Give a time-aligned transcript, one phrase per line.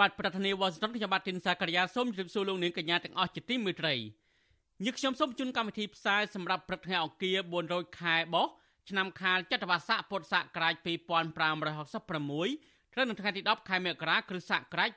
[0.00, 3.94] បាទប្រធានាទីវ៉ាស៊ីនតោនខ្ញុំបាទទីនសាករិយាសូមជម្រាបសួរលោកនាងកញ្ញាទាំងអស់ជាទីមេត្រី
[4.84, 7.36] យើខ្ញុំសូមជូនកម្មវិធីផ្សាយសម្រាប់ព្រឹកថ្ងៃអង្គារ
[7.68, 8.46] 400ខែបោះ
[8.88, 10.86] ឆ្នាំខាលចត្វាស័កពុទ្ធសករាជ2566
[12.94, 14.90] ត្រូវនៅថ្ងៃទី10ខែមករាគ្រិស្តសករាជ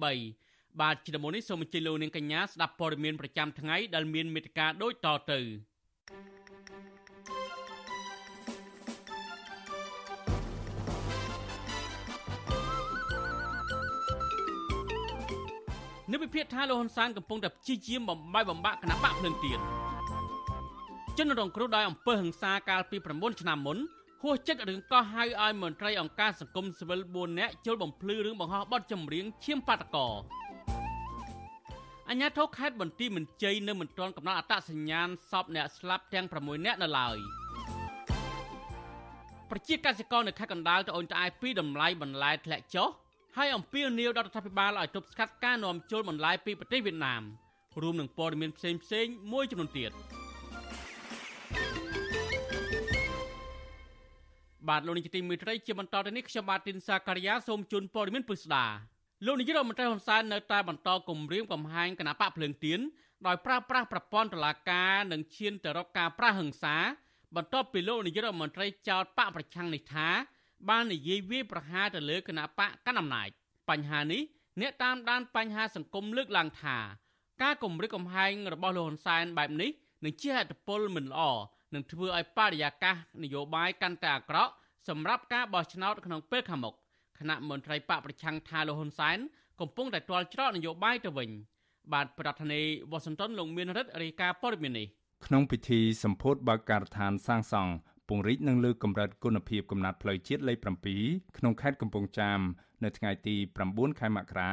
[0.00, 5.40] 2023បាទជាដំបូងនេះសូមអញ្ជើញលោកនាងកញ្ញាស្ដាប់ព័ត៌មានប្រចាំថ្ងៃដែលមានមេត្តាដូចតទៅ
[16.12, 19.58] នៅវិភាគថាលោកហ៊ុនសែនកំពុងតែព្យាយាមបំបីបំបាក់គណៈបកភ្លើងទៀន
[21.18, 23.78] ជនរងគ្រោះដោយអំពើហិង្សាកាលពី9ឆ្នាំមុន
[24.22, 30.08] ហួសចិត្តរឿងកោះហៅឲ្យមន្ត្រីអង្គការសង្គមស៊ីវិល4នាក់ចូលបំភ្លឺរឿងបង្ហោះបទចម្រៀងឈាមបាតកោ
[32.10, 37.16] អញ្ញាធិខេត្តបន្ទាយមានជ័យនៅមិនទាន់កំណត់អត្តសញ្ញាណសពអ្នកស្លាប់ទាំង6នាក់នៅឡើយ
[39.50, 42.88] ប្រជាកសិករនៅខេត្តកណ្ដាលត្អូញត្អែពីតម្លៃបន្លែធ្លាក់ចុះ
[43.36, 47.22] ហើយអំពាវនាវដល់រដ្ឋាភិបាលឲ្យទប់ស្កាត់ការនាំចូលបន្លែពីប្រទេសវៀតណាម
[47.82, 48.70] រួមនឹងព័ត៌មានផ្សេ
[49.04, 49.92] ងៗមួយចំនួនទៀត។
[54.68, 58.64] បាទលោកនាយកទីមេត្រីជាបន្តទៅនេះខ្ញុំបាទទីនសាការីយ៉ាសូមជូនព័ត៌មានពិស្ដា
[59.26, 62.80] លោកនាយករដ្ឋមន្ត្រីហ៊ុនសែននៅតែបន្តគម្រាមកំហែងគណៈបកភ្លើងទៀន
[63.26, 66.76] ដោយប្រើប្រាស់ប្រព័ន្ធតុលាការនិងឈានទៅរកការប្រាស់ហិង្សា
[67.36, 70.08] បន្ទាប់ពីលោកនាយករដ្ឋមន្ត្រីចោទបកប្រឆាំងនេះថា
[70.68, 73.28] បាននិយាយវាយប្រហារទៅលើគណៈបកកណ្ដាលអំណាច
[73.68, 74.22] បញ្ហានេះ
[74.60, 76.76] អ្នកតាមដានបញ្ហាសង្គមលើកឡើងថា
[77.42, 79.70] ការគម្រាមកំហែងរបស់លោកហ៊ុនសែនបែបនេះ
[80.04, 81.22] នឹងជាហេតុផលមិនល្អ
[81.74, 84.52] នឹងធ្វើឲ្យបរិយាកាសនយោបាយកាន់តែអាក្រក់
[84.88, 86.74] សម្រាប់ការបោះឆ្នោតក្នុងពេលខាងមុខ
[87.18, 89.18] គណៈមន្ត្រីបកប្រឆាំងថាលោកហ៊ុនសែន
[89.60, 91.30] កំពុងតែទាល់ច្រកនយោបាយទៅវិញ
[91.92, 94.86] បាទប្រធានាធិបតីវ៉ាស៊ីនតោនលោកមានរិទ្ធរាយការណ៍ព័ត៌មាននេះ
[95.26, 97.72] ក្នុងពិធីសម្ពោធបើកការដ្ឋានសាងសង់
[98.10, 100.58] ពង្រីកនិងលើកកម្រិតគុណភាពកំណត់ផ្លូវជាតិលេខ
[100.96, 102.40] 7ក្នុងខេត្តកំពង់ចាម
[102.84, 103.36] នៅថ្ងៃទី
[103.68, 104.52] 9ខែមករា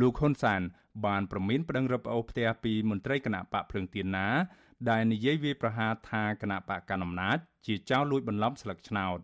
[0.00, 0.60] លោកហ៊ុនសាន
[1.06, 4.28] បានប្រមានប្តឹងរឹបអូសផ្ទះពីមន្ត្រីគណៈបកភ្លើងទៀនណា
[4.90, 9.18] ដែលនិយាយវាប្រហារថាគណៈបកកណ្ដាលអំណាចជាចៅលួចបន្លំស្លឹកឆ្នោត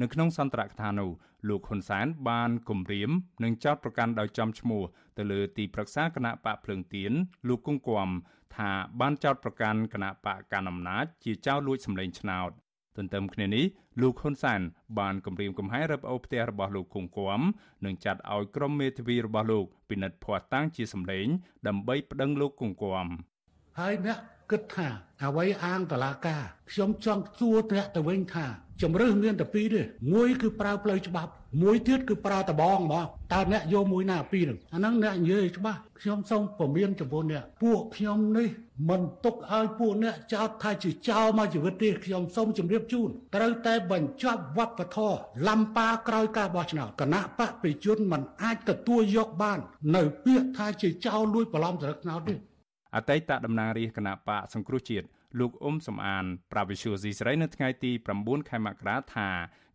[0.00, 1.10] នៅក្នុងសន្ទរកថានោះ
[1.48, 3.10] លោកហ៊ុនសែនបានគម្រាម
[3.44, 4.82] និងចោទប្រកាន់ដោយចំឈ្មោះ
[5.18, 7.12] ទៅលើទីប្រឹក្សាគណៈបកភ្លើងទៀន
[7.48, 8.08] លោកគង្គគំ
[8.56, 12.52] ថាបានចោទប្រកាន់គណៈបកកណ្ដាលអំណាចជាចៅលួចសម្លេងឆ្នោត
[12.98, 13.64] ទន្ទឹមគ្នានេះ
[14.00, 14.60] លោកហ៊ុនសែន
[14.98, 17.40] បានគម្រាមកំហែងរឹបអូសផ្ទះរបស់លោកគង្គគំ
[17.84, 21.26] និងចាត់ឲ្យក្រុមមេធាវីរបស់លោកពិនិត្យភ័ស្តុតាងជាសម្លេង
[21.68, 23.06] ដើម្បីប្តឹងលោកគង្គគំ
[23.78, 24.18] ហើយអ្នក
[24.50, 24.88] គិតថា
[25.24, 28.46] អ្វីអាងតឡាការខ្ញុំចង់សួរអ្នកទៅវិញថា
[28.82, 29.82] ជំរឿសមានតែពីរទេ
[30.12, 31.30] មួយគឺប្រើផ្លូវច្បាប់
[31.62, 38.48] មួយទៀតគឺប្រើតបងហ្មងតើអ្នកយកមួយណាពីរហ្នឹងអាហ្នឹងអ្នកនិយាយច្បាស់ខ្ញុំសូមពមៀនចំពោះអ្នកពួកខ្ញុំនេះ
[38.88, 49.58] មិនទុកឲ្យពួកអ្នកចោទថាជាចោលមកជីវិតទេខ្ញុំសូមជម្រាបជូនត្រូវតែបញ្ចប់វប្បធម៌លំប៉ាក្រោយការបោះឆ្នោតគណៈបកប្រជាជនមិនអាចទទួលយកបាន
[49.96, 52.36] នៅពាក្យថាជាចោលលួចបន្លំស្លឹកឆ្នោតទេ
[52.96, 55.06] អតីតតំណាងរាជគណៈបកសង្គ្រោះជាតិ
[55.38, 59.28] លោកអ៊ុំសំអានប្រាវិសុយស៊ីស្រីនៅថ្ងៃទី9ខែមករាថា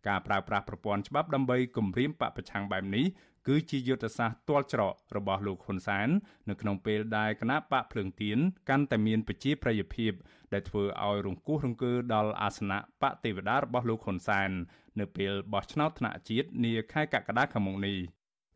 [0.08, 3.04] ការប្រើប្រាស់ប្រព័ន្ធច្បាប់ដើម្បីគម្រាមបពប្រឆាំងបែបនេះ
[3.48, 6.08] គឺជាយុទ្ធសាស្ត្រទាល់ច្រករបស់លោកហ៊ុនសែន
[6.48, 8.38] នៅក្នុងពេលដែលគណៈបកភ្លើងទៀន
[8.68, 10.12] កាន់តែមានប្រជាប្រិយភាព
[10.52, 14.50] ដែលធ្វើឲ្យរង្គោះរង្គើដល់អាសនៈបកទេវតារបស់លោកហ៊ុនសែន
[15.00, 17.98] នៅពេលបោះឆ្នោតថ្នាក់ជាតិនាខែកក្កដាខាងមុខនេះ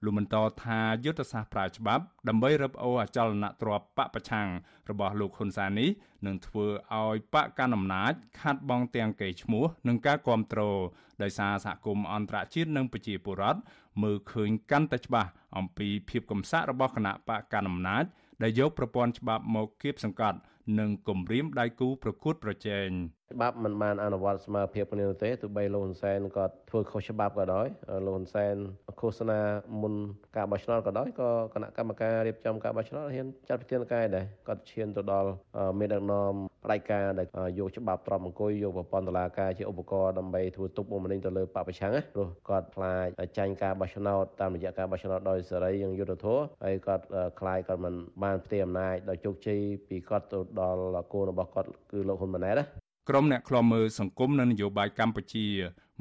[0.04, 4.48] លោកបន្តថាយុទ្ធសាស្ត្រប្រើច្បាប់ដើម្បីរឹបអូសអចលនទ្រព្យបពប្រឆាំង
[4.90, 5.90] របស់លោកហ៊ុនសែននេះ
[6.26, 6.66] នឹងធ្វើ
[6.96, 10.80] ឲ្យបកកណ្ដាលអំណាចខាត់បងទាំងកេរ្តិ៍ឈ្មោះនិងការគ្រប់គ្រង
[11.22, 13.60] ដោយសារសហគមន៍អន្តរជាតិនិងប្រជាពលរដ្ឋ
[14.02, 18.04] មើលឃើញកាន់តែច្បាស់អំពីភាពកំសាករបស់គណៈបកកណ្ដាលអំណាច
[18.42, 20.38] ដែលយកប្រព័ន្ធច្បាប់មកគៀបសង្កត់
[20.78, 22.88] និងគំរាមដៃគូប្រកួតប្រជែង
[23.34, 27.66] ច្បាប់មិនបានអនុវត្តស្មើភាពគ្នាទេទោះបីលោកហ៊ុនសែនក៏ធ្វើខុសច្បាប់ក៏ដោយ
[28.04, 28.54] លោកហ៊ុនសែន
[29.00, 29.40] ឃោសនា
[29.82, 29.94] មុន
[30.36, 35.30] ការបោះឆ្នោតក៏ដោយក៏គណៈកម្មការរៀបចំការបោះឆ្នោតហ៊ានចាត់វិធានការដែរគាត់ឈានទៅដល់
[35.78, 36.32] មេដឹកនាំ
[36.64, 37.26] ផ្ដាច់ការដែល
[37.58, 43.06] យកច្បាប់ទ្របអង្គុយយកប្រព័ន្ធតុលាការជាឧបករណ៍ដើម្បីធ្វើទុកបុកម្នេញទៅលើបពប្រឆាំងណាព្រោះគាត់ខ្លាច
[43.38, 47.04] ចាញ់ការបោះឆ្នោតតាមរយៈការបោះឆ្នោតដោយសេរីនិងយុត្តិធម៌ហើយគាត់
[47.40, 55.46] ខ្លាចគាត់មិនបានផ្ទេរអំណាចដោយជោគជ័យពីគាត់ទៅដល់កូនរបស់គាត់គឺលោកហ៊ុនម៉ាណែតណា ក្រុមអ្នកខ្លាំមើលសង្គមនិងនយោបាយកម្ពុជា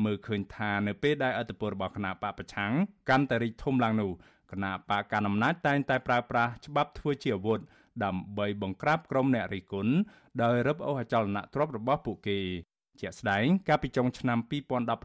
[0.04, 2.72] មើលឃើញថានៅពេលដែលអធិបតេយ្យរបស់គណៈបកប្រឆាំង
[3.10, 4.12] កាន់តែរីកធំឡើងនោះ
[4.52, 7.60] គណៈបកកណ្ដាលអំណាចតែងតែប្រើប្រាស់ច្បាប់ធ្វើជាអាវុធ
[8.04, 9.94] ដើម្បីបង្ក្រាបក្រុមអ្នករិះគន់
[10.44, 12.40] ដោយរឹបអូសអចលនទ្រព្យរបស់ពួកគេ
[13.02, 14.40] ជាក់ស្ដែងកាលពីចុងឆ្នាំ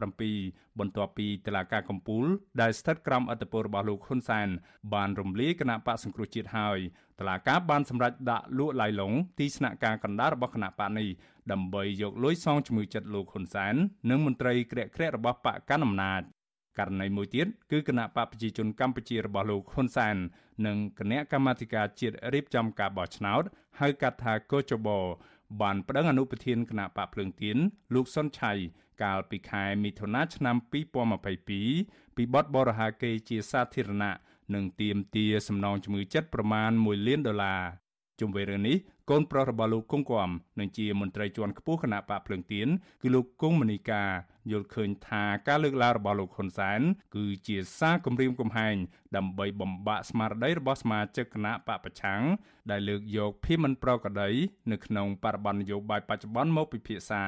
[0.01, 2.25] 2017បន្ទាប់ពីតឡាការកំពូល
[2.61, 4.47] ដែលស្ថិតក្រោមអធិបតេយ្យរបស់លោកហ៊ុនសែន
[4.93, 6.79] បានរំលាយគណៈបកសង្គ្រោះជាតិហើយ
[7.19, 11.07] តឡាការបានសម្រេចដាក់លក់ឡាយឡុងទីស្នាក់ការកណ្ដាលរបស់គណៈបកនេះ
[11.51, 13.75] ដើម្បីយកលុយសងជំងឺចិត្តលោកហ៊ុនសែន
[14.09, 16.23] និងមន្ត្រីក្រាក់ក្រាក់របស់បកកណ្ដាលអំណាច
[16.79, 20.15] ករណីមួយទៀតគឺគណៈបកប្រជាជនកម្ពុជារបស់លោកហ៊ុនសែន
[20.65, 23.43] និងគណៈកម្មាធិការជាតិរៀបចំការបោះឆ្នោត
[23.79, 24.99] ហៅកាត់ថាកោចបោ
[25.61, 27.57] បានប្តឹងអនុប្រធានគណៈបកភ្លើងទៀន
[27.93, 28.51] លោកសុនឆៃ
[29.03, 34.13] កាលពីខែមិថុនាឆ្នាំ2022ពីបទបរិហាកេរជាសាធារណៈ
[34.53, 37.61] និងទាមទារសំណងជំងឺចិត្តប្រមាណ1លានដុល្លារ
[38.19, 38.77] ជុំវិញរឿងនេះ
[39.11, 40.29] កូនប្រុសរបស់លោកគង់គំ
[40.59, 42.67] និងជាមន្ត្រីជាន់ខ្ពស់គណៈបកភ្លើងទៀន
[43.01, 44.03] គឺលោកគង់មនីកា
[44.51, 46.81] យល់ឃើញថាការលើកឡើងរបស់លោកហ៊ុនសែន
[47.15, 48.75] គឺជាសារគំរាមកំហែង
[49.15, 52.21] ដើម្បីបំបាក់ស្មារតីរបស់សមាជិកគណៈបកប្រឆាំង
[52.71, 54.31] ដែលលើកយកភាពមិនប្រក្រតី
[54.71, 57.23] នៅក្នុងបរិបទនយោបាយបច្ចុប្បន្នមកពិភាក្សា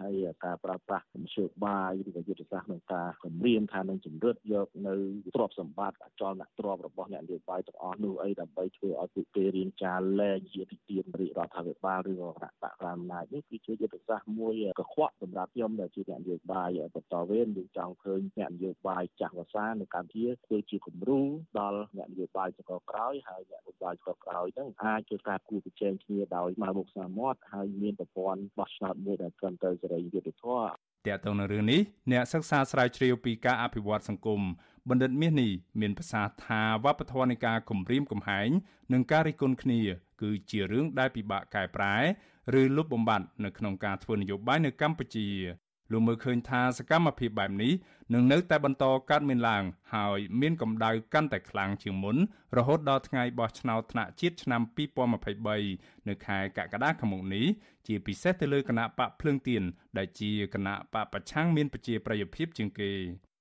[0.00, 4.94] ហើយការប្រើប្រាស់មធ្យោបាយឬក៏យុទ្ធសាស្ត្រក្នុងការគម្រាមថានឹងជំរិតយកនៅ
[5.34, 21.20] ទ្រព្យសម្បត្តិអចលនទ្រព្យរបស់អ្នកនយោបាយទាំងអស់នោះអីដើម្បីធ្វើឲ្យពួកគេរៀងចាលែងជាទីទានរាជរដ្ឋាភិបាលឬក៏គណៈបកក្រមអំណាចនេះគឺជាយុទ្ធសាស្ត្រមួយកខ្វក់សម្រាប់ខ្ញុំដែលជាអ្នកនយោបាយបន្តវេនយើងចង់ឃើញអ្នកនយោបាយចាស់វសានៅកម្ពុជាធ្វើជាគំរូ
[21.58, 30.68] ដល់អ្នកនយោបាយចកក្រោយហើយអ្នកនយោបាយចកក្រោយហ្នឹងអាចជួយការគូប្រជែងគ្នាដោយមកមុខស្មាមាត់ហើយមានប្រព័ន្ធបោះឆ្នោតមួយដែលត្រឹមត្រូវសេរីយុត្តិធម៌
[31.06, 31.80] តើតើនៅរឿងនេះ
[32.12, 34.40] អ្នកសិក្សាស្រាវជ្រាវពីការអភិវឌ្ឍសង្គម
[34.88, 38.48] បណ្ឌិតមាសនេះមានប្រសាសន៍ថាវប្បធម៌នៃការគំរាមកំហែង
[38.92, 39.80] និងការរិះគន់គ្នា
[40.22, 41.96] គឺជារឿងដែលពិបាកកែប្រែ
[42.60, 45.28] ឬលុបបំបាត់នៅក្នុងការធ្វើនយោបាយនៅកម្ពុជា
[45.92, 47.72] លោកមើលឃើញថាសកម្មភាពបែបនេះ
[48.14, 52.16] នឹងនៅតែបន្តកើតមានឡើង ហើយមានកម្ដៅកាន់តែខ្លាំងជាងមុន
[52.56, 54.62] រហូតដល់ថ្ងៃបោះឆ្នោតថ្នាក់ជាតិឆ្នាំ
[55.34, 57.46] 2023នៅខែកក្កដាខាងមុខនេះ
[57.86, 59.62] ជាពិសេសទៅលើគណៈបកភ្លើងទៀន
[59.98, 62.92] ដែលជាគណៈបកប្រឆាំងមានប្រជាប្រិយភាពជាងគេ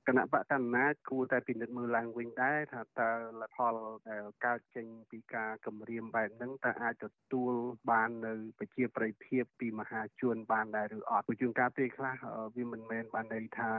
[0.08, 3.12] គណៈបកកណ្ណាចគួរតែពិនិត្យមើលឡើងវិញដែរថាតើ
[3.42, 3.76] លទ្ធផល
[4.10, 7.54] ដែលកើតចេញពីការគម្រាមបែបហ្នឹងតើអាចទទួល
[7.92, 12.16] បាននៅប្រជាប្រិយភាពពីមហាជនបានដែរឬអត់ព្រោះជួនកាលពេលខ្លះ
[12.56, 13.72] វាមិនមែនបានន័យថា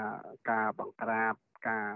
[0.50, 1.34] ការបង្ក្រាប
[1.68, 1.88] ការ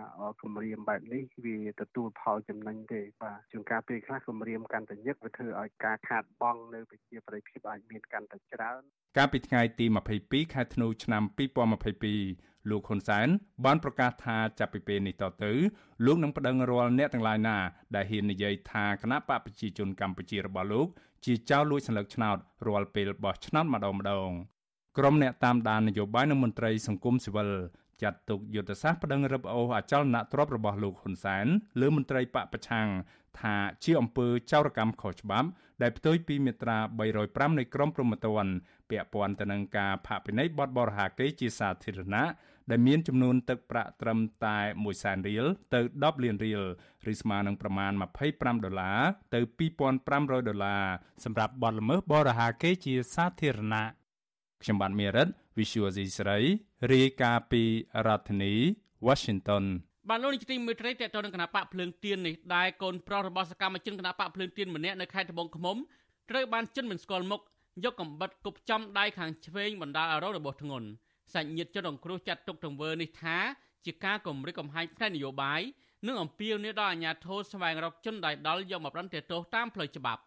[0.43, 8.83] គម្រាមបែបនេះវាទទួលផលចំណេញទេបាទជួនកាលពេលខ្លះគម្រាមកាន់តែញឹកវាធ្វើឲ្យការខាតបង់នៅប្រជាប្រិយភាពអាចមានកាន់តែច្រើន
[9.17, 9.87] កាលពីថ្ងៃទី
[10.21, 11.23] 22ខែធ្នូឆ្នាំ
[11.97, 13.29] 2022លោកហ៊ុនសែន
[13.65, 15.53] បានប្រកាសថាចាប់ពីពេលនេះតទៅ
[16.05, 17.57] លោកនឹងប្តឹងរាល់អ្នកទាំងឡាយណា
[17.95, 20.87] ដែលហ៊ាននិយាយថាគណៈបកប្រជាជនកម្ពុជារបស់លោក
[21.25, 22.37] ជាចៅលួចសន្លឹកឆ្នោត
[22.67, 24.31] រាល់ពេលបោះឆ្នោតម្ដងម្ដង
[24.99, 27.51] ក្រុមអ្នកតាមដាននយោបាយនិងមន្ត្រីសង្គមស៊ីវិល
[28.03, 31.47] ចាត់ទុកយុទ្ធសាស្ត្រប្តឹងរឹបអូសអចលនទ្រព្យរបស់លោកហ៊ុនសែន
[31.81, 32.89] លើមន្ត្រីបកប្រឆាំង
[33.41, 35.49] ថាជាអំពើចោរកម្មខុសច្បាប់
[35.83, 36.79] ដែលផ្ទុយពីមាត្រា
[37.19, 38.53] 305នៃក្រមព្រហ្មទណ្ឌ
[38.91, 42.25] ពាក់ព័ន្ធទៅនឹងការផាកពិន័យបទបរហាកេរជាសាធារណៈ
[42.71, 46.63] ដែលមានចំនួនទឹកប្រាក់ត្រឹមតែ1សែនរៀលទៅ10លានរៀល
[47.13, 47.93] ឬស្មើនឹងប្រមាណ
[48.29, 49.01] 25ដុល្លារ
[49.35, 49.41] ទៅ
[49.89, 50.85] 2500ដុល្លារ
[51.25, 53.85] សម្រាប់បទល្មើសបរិហាកេជាសាធារណៈ
[54.63, 55.29] ខ្ញុំបាទមេរិត
[55.59, 56.39] Visual C ស្រី
[56.93, 57.63] រាយការណ៍ពី
[58.07, 58.55] រដ្ឋធានី
[59.07, 59.65] Washington
[60.09, 65.77] បានលោកនាយកទីមេត្រីតទៅនឹងគណៈបកភ្លើងទៀននេះដែលកូនប្រុសរបស់សកម្មជនគណៈបកភ្លើងទៀនម្នាក់នៅខេត្តត្បូងឃ្មុំ
[66.31, 67.41] ត្រូវបានជិនមិនស្គាល់មុខ
[67.85, 70.89] យកកំបិតគប់ចំដៃខាងឆ្វេងបណ្ដាលឲ្យរងរបួសធ្ងន់
[71.33, 73.37] សាច់ញាតិជនរងគ្រោះចាត់ទុកទង្វើនេះថា
[73.85, 75.61] ជាការគំរាមកំហែងផ្នែកនយោបាយ
[76.07, 80.23] និងអំពាវនាវដល់អាជ្ញាធរស្វែងរកជនដែលដល់យកមកប្រន្ទាទោសតាមផ្លូវច្បាប់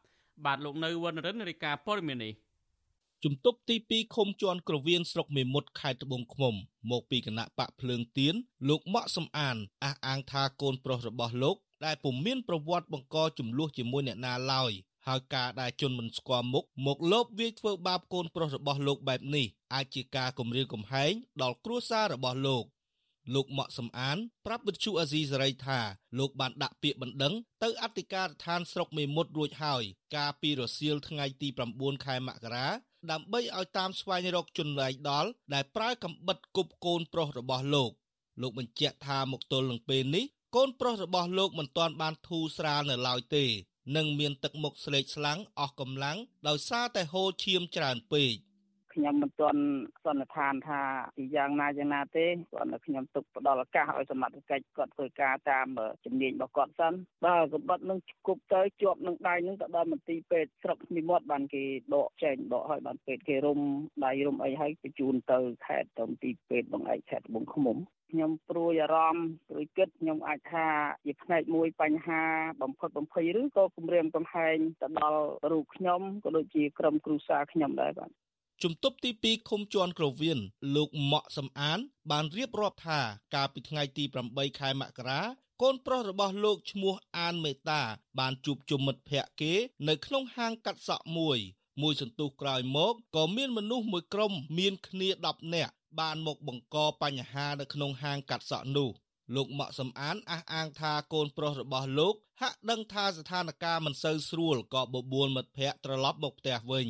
[0.46, 2.34] បាទលោកនៅវណ្ណរិនរាយការណ៍ព័ត៌មាននេះ
[3.25, 6.56] ជំទប់ទី2ឃុំជន់ក្រវៀនស្រុកមេមត់ខេត្តត្បូងឃ្មុំ
[6.92, 8.36] មកពីគណៈបកភ្លើងទៀន
[8.70, 14.72] លោកម៉ាក់សំអានអះអាងថាកូនប្រុសរបស់លោក ដែលពុំមានប្រវត្តិបង្កចំនួនជាមួយអ្នកណាឡើយ
[15.08, 21.12] ហើយការដែលជនមិនស្គាល់មុខមកលបវាយធ្វើបាបកូនប្រុសរបស់លោកបែបនេះអាចជាការគំរាមកំហែង
[21.42, 22.63] ដល់គ្រួសាររបស់លោក
[23.34, 25.80] លោកម៉ាក់សំអានប្រាប់វិទ្យុអាស៊ីសេរីថា
[26.20, 29.84] លោកបានដាក់ពាក្យបណ្ដឹងទៅអធិការដ្ឋានស្រុកមេមត់រួចហើយ
[30.15, 32.68] កាលពីរសៀលថ្ងៃទី9ខែមករា
[33.12, 37.91] ដើម្បីឲ្យតាមស្វែងរកជនលែងដល់ដែលប្រើកំបិតគប់កូនប្រុសរបស់លោក
[38.41, 43.45] លោកបញ្ជាក់ថាមកទល់នឹងពេលនេះកូនប្រុសរបស់លោកមិនទាន់បានធូរស្រាលនៅឡើយទេ
[43.95, 46.17] និងមានទឹកមុខស្លេកស្លាំងអស់កម្លាំង
[46.48, 48.33] ដោយសារតែហូរឈាមច្រើនពេក
[48.93, 49.62] ខ្ញុំមិនទាន់
[50.03, 50.81] សន្និដ្ឋានថា
[51.17, 55.67] ពីយ៉ាងណាយ៉ាងណាទេគាត់តែខ្ញុំទុកផ្ដល់ឱកាសឲ្យសមត្ថកិច្ចគាត់ធ្វើការតាម
[56.05, 56.93] ជំនាញរបស់គាត់សិន
[57.25, 63.59] បើក្បត់នឹងគប់ទៅជាប់នឹងដៃនឹងទៅដល់មន្ទីរពេទ្យស្រុកនិមិត្តបានគេដកចេញដកឲ្យបានពេទ្យគេរុំ
[64.05, 67.77] ដៃរុំអីឲ្យបញ្ជូនទៅខេត្តទៅមន្ទីរពេទ្យបងឯកខេត្តត្បូងឃ្មុំ
[68.12, 70.67] ខ្ញុំព្រួយអារម្មណ៍ព្រួយគិតខ្ញុំអាចថា
[71.05, 72.21] ជាផ្នែកមួយបញ្ហា
[72.62, 78.09] បំផុតបំភ័យឬក៏គម្រាមកំហែងទៅដល់រូបខ្ញុំក៏ដូចជាក្រុមគ្រួសារខ្ញុំដែរបាទ
[78.63, 80.39] ជំទប់ទី2ឃុំជាន់ក្រវៀន
[80.75, 81.79] លោកម៉ាក់សំអាន
[82.12, 83.00] បានរៀបរាប់ថា
[83.36, 85.22] កាលពីថ្ងៃទី8ខែមករា
[85.62, 87.82] កូនប្រុសរបស់លោកឈ្មោះអានមេតា
[88.20, 89.53] បានជួបជុំមិត្តភ័ក្តិគេ
[89.88, 91.38] នៅក្នុងហាងកាត់សក់មួយ
[91.82, 98.89] មួយសន្ទុះក្រោយមកក៏មានមនុស្សមួយក្រុមមានគ្នា10នាក់បានមកបង្កបញ្ហានៅក្នុងហាងកាត់សក់នោះ
[99.36, 106.88] លោកម៉ាក់សំអានអះអាងថាកូនប្រុសរបស់លោកហាក់ដឹងថាស្ថានភាពមិនសូវស្រួលក៏បបួលមិត្តភ័ក្តិត្រឡប់មកផ្ទះវិញ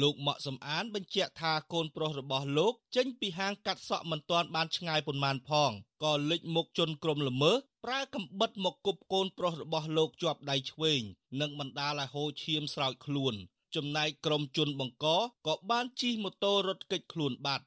[0.00, 5.70] លោកម៉ាក់សំអានបញ្ជាក់ថាកូនប្រុសរបស់លោក ចេញពីហាងកាត់សក់មិនទាន់បានឆ្ងាយប៉ុន្មានផង
[6.04, 11.00] ក៏លេចមុខជន់ក្រុមល្មើសប្រើកំបិតមកគប់កូនប្រុសរបស់លោកជាប់ដៃឆ្វេង
[11.40, 13.34] និងបណ្ដាលឲ្យហូរឈាមស្រោចខ្លួន
[13.74, 15.06] ចំណែកក្រុមជនបង្ក
[15.46, 17.64] ក៏បានជិះម៉ូតូរត់គេចខ្លួនបាត់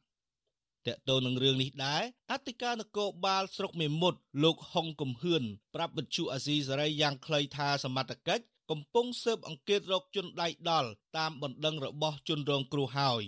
[0.88, 5.44] តកតទៅនឹងរឿងនេះដែរអធិការនគរបាលស្រុកមេមត់លោកហុងកំហឿន
[5.76, 13.24] ប្រាប់វិទ្យុអាស៊ីសេរីយ៉ាងខ្លីថាសមត្ថកិច្ច កំពុងស៊ើបអង្កេតរកជនដៃដល់តាមបណ្ដឹងរបស់ជនរងគ្រោះហើយ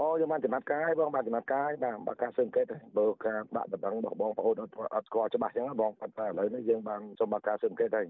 [0.00, 2.66] អូយើងបានចំណាត់ការហើយបងបានចំណាត់ការហើយបាទបើការស៊ើបអង្កេត
[2.98, 8.06] បើការបាក់បណ្ដឹងរបស់បងប្អូនអត់អត់ស្គាល់ច្បាស់ចឹងបងប៉ុន្តែឥឡូវនេះយើងបានសូមបើការស៊ើបអង្កេតហើយ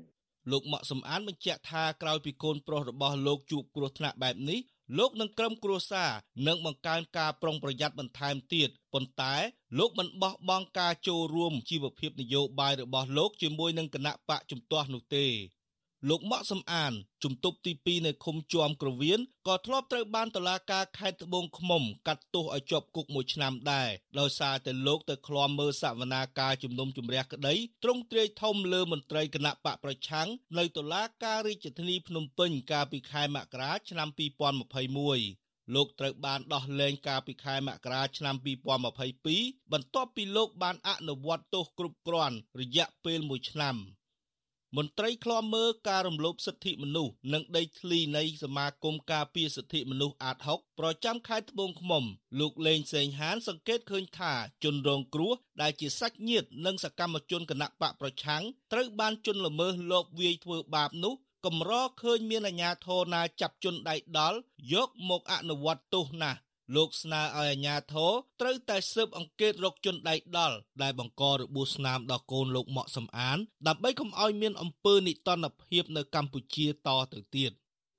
[0.51, 4.61] លោកម៉ាក់សំអានបញ្ជាក់ថាក្រោយពីកូនប្រុសរបស់លោកជួបគ្រោះថ្នាក់បែបនេះ
[4.99, 6.11] លោកនឹងក្រុមគ្រួសារ
[6.47, 9.35] នឹងបង្កើនការប្រុងប្រយ័ត្នបន្ថែមទៀតប៉ុន្តែ
[9.79, 15.27] លោកមិនបោះបង់ការចូលរួមជីវភាពនយោបាយរបស់លោកជាមួយនឹងគណៈបកជំទាស់នោះទេ
[16.09, 16.93] លោកម៉ាក់សំអាន
[17.25, 30.29] ជំទប់ទី2នៅឃុំជាំក្រវៀនក៏ធ្លាប់ត្រូវបានតុលាការខេត្តត្បូងឃ្មុំកាត់ទោសឲ្យជាប់គុកមួយឆ្នាំដែរដោយសារតែលោកទៅឃ្លាំមើលសវនាការជំនុំជម្រះក្តីទ្រង់ទ្រាយធំលើមន្ត្រីគណៈបកប្រឆាំង
[30.59, 38.35] នៅតុលាការរាជធានីភ្នំពេញកាលពីខែមករាឆ្នាំ2021លោកត្រូវបានដោះលែងកាលពីខែមករាឆ្នាំ
[39.05, 43.77] 2022បន្ទាប់ពីលោកបានអនុវត្តទោសគ្រប់គ្រាន់រយៈពេល1ឆ្នាំ។
[44.77, 52.05] មន្ត្រីឃ្លាំមើលការរំលោភសិទ្ធិមនុស្សនិងដីធ្លីនៃសមាគមការពារសិទ្ធិមនុស្សអាត6ប្រចាំខេត្តត្បូងឃ្មុំ
[52.41, 54.33] លោកលេងសេងហាន សង្កេតឃើញថា
[54.65, 61.15] ជនរងគ្រោះដែលជាសាច់ញាតិនិងសកម្មជនគណៈបកប្រឆាំងត្រូវបានជន់ល្មើសលបវាយធ្វើបាបនោះ
[61.47, 64.39] កម្រឃើញមានអាជ្ញាធរណាចាប់ជនដៃដល់
[64.73, 66.39] យកមកអនុវត្តទោសណាស់
[66.77, 77.53] លោកស្នើឲ្យអាជ្ញាធរត្រូវតែស៊ើបអង្កេតរកជនដៃដល់ដែលបង្ករបួសស្នាមដល់កូនលោកម៉ាក់សំអាន ដើម្បីកុំឲ្យមានអំពើនិទានភាពនៅកម្ពុជាតទៅទៀត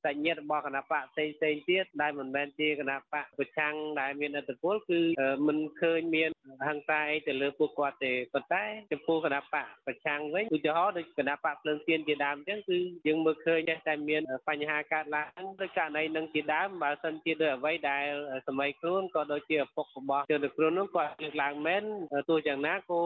[0.06, 5.00] សញ្ញារបស់គណៈបកផ្សេងផ្សេងទៀតដែលមិនមែនជាគណៈបកប្រឆាំងដែលមានអធិបុលគឺ
[5.48, 6.30] មិនឃើញមាន
[6.68, 18.06] ហង្សាអីទៅលើពួកគាត់ទេប៉ុន្តែចំពោះគណៈបកប្រឆាំងវិញឧទាហរណ៍ដូចគណៈបកភ្លើងទៀនជាដើមអញ្ចឹងគឺយើងមើលឃើញតែមានបញ្ហាកើតឡើងដូចករណីនឹងជាដើមបើសិនជាដោយអ្វីដែល
[18.48, 21.84] សម័យខ្លួនក៏ដូចជាឪពុករបស់ជនរងគ្រោះនោះគាត់លើកឡើងមែន
[22.30, 23.02] ទោះយ៉ាងណាក៏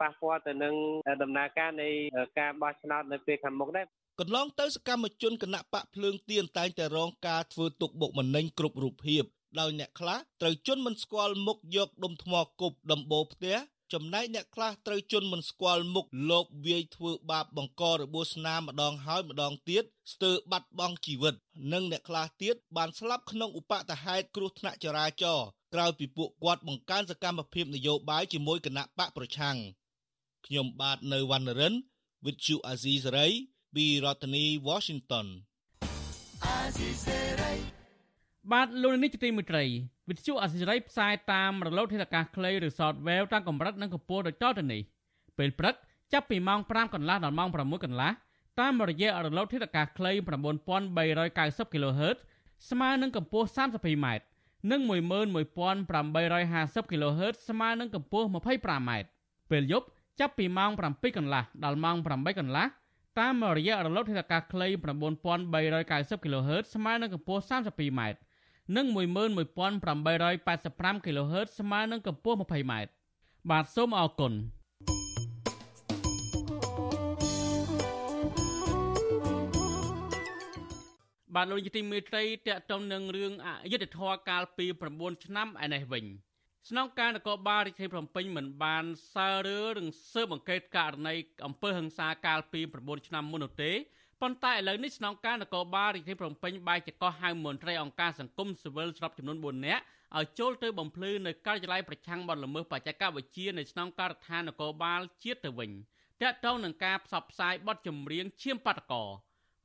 [0.00, 0.74] ប៉ះពាល់ទៅនឹង
[1.22, 1.88] ដំណើរការនៃ
[2.38, 3.86] ការបោះឆ្នោតនៅពេលខាងមុខដែរ
[4.20, 9.22] កន្លងទៅសកម្មជនគណៈបកភ្លើងទៀនតែងតែរងការធ្វើទុកបុកម្នេញគ្រប់រូបភាព
[9.60, 13.56] ដោយអ្នកខ្លះត្រូវជន់មិនស្គាល់មុខយកដុំថ្មគប់ដំបូលផ្ទះ
[13.92, 21.34] ចំណែកអ្នកខ្លះត្រូវជន់មិនស្គាល់មុខលបវាយធ្វើបាបបង្ករបួសស្នាមម្ដងហើយម្ដងទៀតស្ទើរបាត់បង់ជីវិត
[21.72, 29.56] និងអ្នកខ្លះទៀតបានស្លាប់ក្នុងឧបតហេតុគ្រោះថ្នាក់ចរាចរណ៍ក្រោយពីពួកគាត់បង្កើនសកម្មភាពនយោបាយជាមួយគណៈបកប្រឆាំង
[30.46, 31.74] ខ្ញុំបាទនៅវណ្ណរិន
[32.24, 33.32] with you Azizi Saray
[33.74, 35.26] ពីរដ្ឋធានី Washington
[38.52, 39.64] បាទលោកនេះជាទីមេត្រី
[40.08, 44.80] វិទ្យុអសិរ័យផ្សាយតាមរលកធាតុអាកាសខ្លីឬ Shortwave តាមកម្រិតនិងកម្ពស់ដូចតទៅនេះ
[45.38, 45.74] ពេលព្រឹក
[46.12, 48.10] ចាប់ពីម៉ោង5កន្លះដល់ម៉ោង6កន្លះ
[48.60, 50.12] តាមរយៈរលកធាតុអាកាសខ្លី
[50.92, 52.16] 9390 kHz
[52.70, 54.06] ស្មើនឹងកម្ពស់ 32m
[54.70, 58.90] និង11850 kHz ស្មើនឹងកម្ពស់ 25m
[59.50, 59.86] ពេលយប់
[60.20, 62.66] ចាប់ពីម៉ោង7កន្លះដល់ម៉ោង8កន្លះ
[63.20, 64.68] តាមរយៈរលកធាតុអាកាសខ្លី
[65.46, 68.00] 9390 kHz ស្មើនឹងកម្ពស់ 32m
[68.76, 72.72] និង11885 kHz ស្មើនឹងកម្ពស់ 20m
[73.50, 74.32] បាទសូមអរគុណ
[81.34, 86.04] បាទលោកយុតិមេត្រីតកតងនឹងរឿងអយុធធរកាលពី9ឆ្នាំឯនេះវិញ
[86.70, 91.14] ស្នងការនគរបាលរាជធានីភ្នំពេញមិនបានសើរឿងស៊ើបអង្កេតករណី
[91.46, 93.72] អំពើហិង្សាកាលពី9ឆ្នាំមុននោះទេ
[94.20, 99.82] ប៉ុន្តែឥឡូវនេះស្នងការនគរបាលរាជធានីភ្នំពេញបែរជាកោះហៅមន្ត្រីអង្គការសង្គមស៊ីវិលស្របចំនួន4នាក់
[100.18, 105.70] ឲ្យចូលទៅបំភ្លឺនៅការិយាល័យប្រឆាំងបទល្មើសបច្ចេកវិទ្យានៃស្នងការដ្ឋាននគរបាលជាតិទៅវិញ
[106.22, 109.04] តាក់ទងនឹងការផ្សព្វផ្សាយបទចម្រៀងឈាមបាតកោ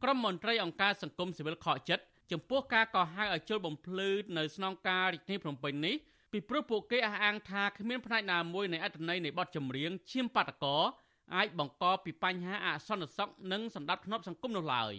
[0.04, 5.96] ក្រុមមន្ត្រីអង្គការសង្គមស៊ីវិលខកចិត្តចំពោះការកោះហៅឲ្យចូលបំភ្លឺនៅស្នងការរាជធានីភ្នំពេញនេះ
[6.32, 10.78] ពីព្រោះពួកគេអះអាងថាគ្មានផ្នែកណាមួយនៃអត្ថន័យនៃបទចម្រៀងឈាមបាតកោ
[11.36, 14.94] អាចបង្កពីបញ្ហាអសន្តិសុខនិងសន្តិភាពសង្គមនោះឡើយ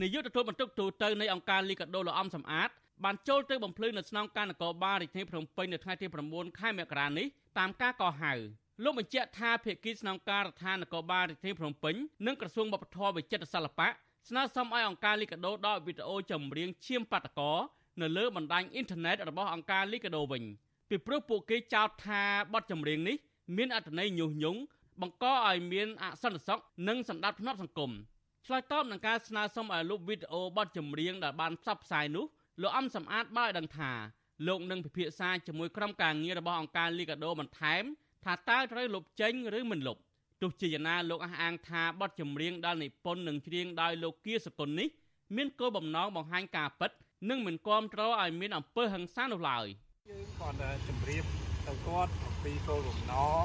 [0.00, 2.70] នាយកទទួលបន្ទុកទូតនៃអង្គការលីកាដូលោកអំសំអាត
[3.04, 7.26] បានចូលទៅបំភ្លឺនៅស្នងការនគរបាលរាជធានីភ្នំពេញនៅថ្ងៃទី9ខែមករានេះ
[7.58, 8.32] តាមការកោះហៅ
[8.84, 11.94] លោកបញ្ជាក់ថាភាគីស្នងការរដ្ឋាភិបាលនគរបាលរាជធានីភ្នំពេញ
[12.26, 13.88] និងក្រសួងវប្បធម៌វិចិត្រសិល្បៈ
[14.28, 17.52] ស្នើសុំឲ្យអង្គការលីកាដូដកវីដេអូចម្រៀងឈាមបាតកោ
[18.02, 20.42] នៅលើបណ្ដាញអ៊ីនធឺណិតរបស់អង្គការលីកាដូវិញ
[20.88, 23.16] ពីព្រោះពួកគេចោទថាបទចម្រៀងនេះ
[23.56, 24.60] មានអត្ថន័យញុះញង់
[25.00, 27.90] បង្កឲ្យមានអសន្តិសុខនិងសន្តិភាពសង្គម
[28.46, 32.24] ឆ្លើយតបនឹងការស្នើសុំឲ្យលុបវីដេអូបទចម្រៀងដែលបានផ្សព្វផ្សាយនោះ
[32.62, 33.92] លោកអំសំអាតបានឲ្យដឹងថា
[34.46, 37.82] លោកនឹងពិភាក្សាជាមួយក្រុមការងាររបស់អង្គការលីកាដូបន្ថែម
[38.24, 39.96] ថាតើត្រូវលុបចេញឬមិនលុប
[40.42, 44.88] ទោះជាយ៉ាងណាលោកអះអាងថាបទចម្រៀងដែលនិពន្ធនិងច្រៀងដោយលោកគៀសកុលនេះ
[45.36, 46.90] មានគោលបំណងបង្ហាញការពិត
[47.28, 49.66] និងមិនគាំទ្រឲ្យមានអំពើហិង្សានោះឡើយ
[50.10, 50.56] យើងគាត់
[50.88, 51.24] ជម្រាប
[51.66, 53.44] ទៅគាត់អំពីគោលបំណង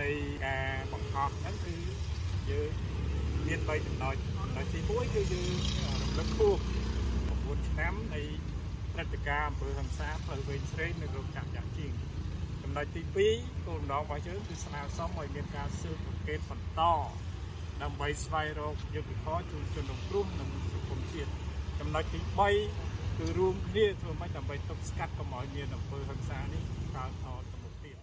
[0.00, 0.08] នៃ
[0.46, 1.76] ការបង្ហោះហ្នឹងគឺ
[2.50, 2.72] យើង
[3.46, 5.54] មាន3ចំណុចចំណុចទី1គឺយើង
[6.02, 6.58] រំលឹកខួប
[7.14, 8.22] 9ឆ្នាំនៃ
[8.92, 11.92] ព្រឹត្តិការណ៍អំពើហិង្សាផ្លូវវែងស្រេងនៅរោងចក្រយ៉ាងជាង
[12.62, 13.02] ចំណុចទី
[13.34, 16.82] 2គោលបំណងរបស់យើងគឺស្នើសុំឲ្យមានការស៊ើបអង្កេតបន្ត
[17.82, 21.30] ដើម្បីស្វែងរកយុត្តិធម៌ជូនជនរងគ្រោះនិងសង្គមជាតិ
[21.80, 22.20] ចំណុចទី
[22.68, 26.62] 3គឺរួមគ្នាធ្វើម៉េចដើម្បីទប់ស្កាត់កុំឲ្យមានអំពើហិង្សានេះ
[26.96, 27.96] កើតថតទៅមុខទៀត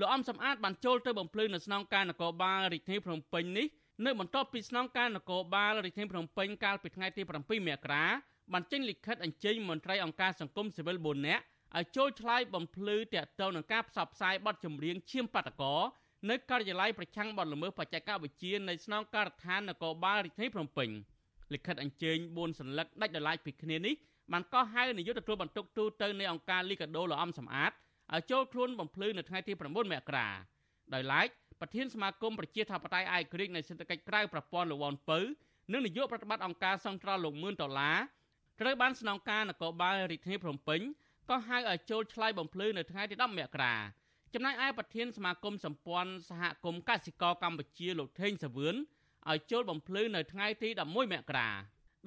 [0.00, 3.66] លោកអំសំអាតបានចូលទៅបំភ្លឺនៅស្នងការនគរបាលរាជធានីភ្នំពេញនេះ
[4.06, 8.04] នៅបន្ទាប់ពីស្នងការនគរបាលរាជធានីភ្នំពេញកាលពីថ្ងៃទី7មករា
[8.52, 11.42] បានចេញលិខិតអញ្ជើញមន្ត្រីអង្គការសង្គមស៊ីវិល4នាក់
[11.76, 15.74] ឲ្យចូលឆ្លើយបំភ្លឺតាក់ទងនឹងការផ្សព្វផ្សាយបទចម្រៀងឈាមបាតកោ
[16.30, 20.90] នៅការិយាល័យប្រឆាំងបទល្មើសបច្ចេកវិទ្យានៃស្នងការដ្ឋាននគរបាលរាជធានីភ្នំពេញ
[21.54, 23.94] លិខិតអញ្ជើញ4សន្លឹកដាច់ដោយឡែកពីគ្នានេះ
[24.32, 27.72] បានកោះហៅនាយកទទួលបន្ទុកទូទៅនៃអង្គការលីកាដូលោកអំសំអាត
[28.14, 30.28] ឲ្យចូលខ្លួនបំភ្លឺនៅថ្ងៃទី9មករា
[30.94, 31.28] ដោយឡែក
[31.60, 35.18] ប្រធានសមាគមប្រជាធិបតេយ្យឯករាជ្យនៃសេដ្ឋកិច្ចក្រៅប្រព័ន្ធលោកវ៉ាន់ពៅ
[35.72, 37.98] និងនាយកប្រតិបត្តិអង្គការសង្ត្រលលោកមឿនដុល្លារ
[38.60, 40.80] ត្រូវបានស្នងការនគរបាលរាជធានីភ្នំពេញ
[41.30, 43.74] ក៏ហៅឲ្យចូលឆ្លើយបំភ្លឺនៅថ្ងៃទី10មករា
[44.34, 48.74] ចំណែកឯប្រធានសមាគមសម្ព័ន្ធសហគមន៍កសិករកម្ពុជាលោកថេងសាវឿន
[49.30, 51.48] ឲ្យចូលបំភ្លឺនៅថ្ងៃទី11មករា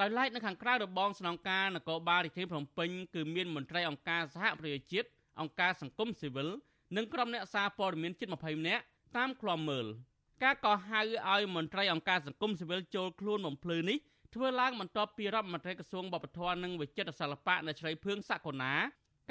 [0.02, 5.08] ដោយឡែកនៅខាងក្រៅរបងស្នងការនគរបាលរាជធានីភ្នំពេញគឺមានមន្ត្រីអង្គការសហប្រជាជាតិ
[5.40, 6.50] អង្គការសង្គមស៊ីវិល
[6.98, 8.84] និងក្រុមអ្នកសារព័ត៌មានជិត20នាក់
[9.18, 9.88] តាមឃ្លាំមើល
[10.44, 13.98] ការកោះហៅឲ្យមន្ត្រីអង្គការសង្គមស៊ីវិលចូលខ្លួនបំភ្លឺនេះ
[14.36, 18.74] ធ្វើឡើងបន្ទាប់ពីរដ្ឋមន្ត្រីក្រសួងបព្វធម៌និងវិចិត្រសិល្បៈនៅជ្រៃភឿងសកលណា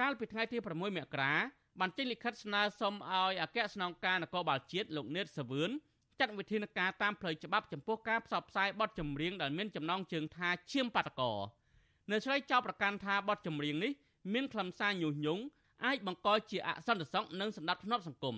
[0.00, 1.34] កាលពីថ្ងៃទី6មករា
[1.80, 5.70] បានចេញលិខិតស្នើសុំឲ្យអគ្គស្នងការនគរបាលជាតិលោកនេតសាវឿន
[6.20, 11.32] ចាត់វិធានការតាមផ្លូវច្បាប់ចំពោះការផ្សព្វផ្សាយបទចម្រៀងដែលមានចំណងជើងថាឈាមបាតកោ
[12.10, 13.92] នៅឆ្លៃចោទប្រកាន់ថាបទចម្រៀងនេះ
[14.32, 15.42] មានខ្លឹមសារញុះញង់
[15.84, 18.36] អាចបង្កជាអសន្តិសុខនិងសន្តិភាពសង្គម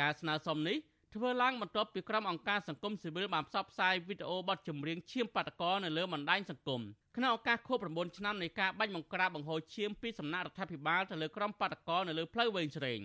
[0.00, 0.76] ការស្នើសុំនេះ
[1.14, 6.80] ធ្វើឡើងបន្ទាប់ពីក្រុមអង្គការសង្គមស៊ីវិលបានផ្សព្វផ្សាយវីដេអូបទចម្រៀងឈាមបាតកោនៅលើបណ្ដាញសង្គម
[7.16, 13.00] ក្នុងឱកាសខួប9ឆ្នាំនៃការបាញ់បង្ក្រាបបង្ហូរឈាមពីសំណាក់រដ្ឋាភិបាលទៅលើក្រុមបាតកោនៅលើផ្លូវវែងស្រេង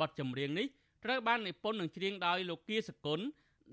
[0.00, 0.66] បទចម្រៀងនេះ
[1.04, 3.20] ត្រូវបាននិពន្ធនិងច្រៀងដោយលោកគៀសកុន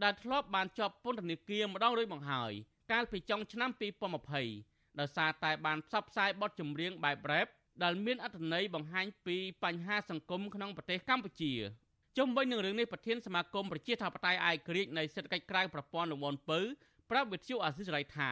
[0.03, 2.51] ដែលធ្លាប់បានជាប់ពន្ធនាគារម្ដងរួចមកហើយ
[2.91, 3.69] កាលពីចុងឆ្នាំ
[4.35, 7.47] 2020ដោយសារតែបានផ្សព្វផ្សាយបទចម្រៀងបែប rap
[7.83, 11.53] ដែលមានអត្ថន័យបង្ហាញពីបញ្ហាសង្គមក្នុងប្រទេសកម្ពុជា
[12.17, 16.59] ជុំវិញនឹងរឿងនេះប្រធានសមាគមប្រជាធិបតេយ្យឯករាជ្យនៃសេដ្ឋកិច្ចក្រៅប្រព័ន្ធលំអនពៅ
[17.09, 18.31] ប្រាប់វិទ្យុអាស៊ីសេរីថា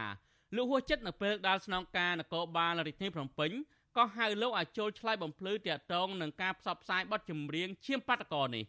[0.56, 3.52] លោកហួសចិត្តនៅពេលដែលស្នងការនគរបាលរាជធានីភ្នំពេញ
[3.98, 8.66] ក៏ហៅលោកឲ្យចូលឆ្លើយបំភ្លឺទាក់ទងនឹងការផ្សព្វផ្សាយបទចម្រៀងឈាមបាតកោនេះ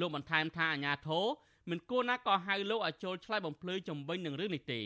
[0.00, 1.26] លោកបន្ថែមថាអាញាធរ
[1.70, 4.80] មិនគួរណាក៏ហៅលោកឲ្យចូលឆ្លើយបំភ្លឺជំវិញនឹងរឿងនេះទេ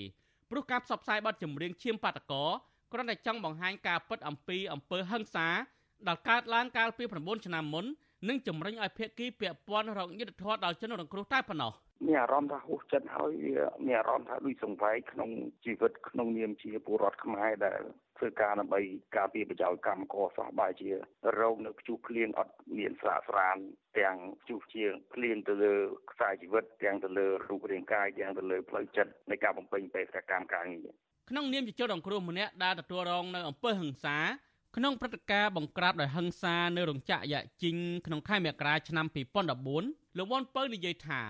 [0.50, 2.44] ព្រោះការផ្សព្វផ្សាយបទចម្រៀងឈាមបាតកោ
[2.92, 5.48] គ្រាន់តែចង់បង្ហាញការពិតអំពីអំពើហិង្សា
[6.08, 7.86] ដែលកើតឡើងកាលពី9ឆ្នាំមុន
[8.28, 11.72] និងជំរុញឲ្យភាគីពាក់ព័ន្ធរកយុត្តិធម៌ដល់ជនរងគ្រោះតែប៉ុណ្ណោះ
[12.06, 13.32] មានអារម្មណ៍ថាហួសចិត្តហើយ
[13.86, 15.30] មានអារម្មណ៍ថាដូចសង្វែកក្នុង
[15.64, 17.80] ជីវិតក្នុងនាមជាពលរដ្ឋខ្មែរដែល
[18.18, 18.80] ធ្វើការដើម្បី
[19.16, 20.90] ការពារប្រយោជន៍កម្មករសោះបែជា
[21.40, 23.56] រោគនៅខ្ជុះភ្លៀងអត់មានស្រាកស្រាន
[23.98, 25.74] ទាំងខ្ជុះជាងភ្លៀងទៅលើ
[26.10, 30.88] ខ្សែជីវិតទាំងទៅលើរូបរាងកាយទាំងទៅលើផ្លូវចិត្តនៃការបំពេញបេសកកម្មការងារ
[31.30, 34.16] ក្នុងនាមជាជនរងគ្រោះម្នាក់ដែលទទួលរងនៅអំពើហិង្សា
[34.76, 39.06] ក្នុងព្រឹត្តិការណ៍បង្ក្រាបដោយហិង្សានៅរោងចក្រយ៉ាជីងក្នុងខែមករាឆ្នាំ
[39.42, 41.20] 2014លោកវ៉ាន់ពៅនិយាយថា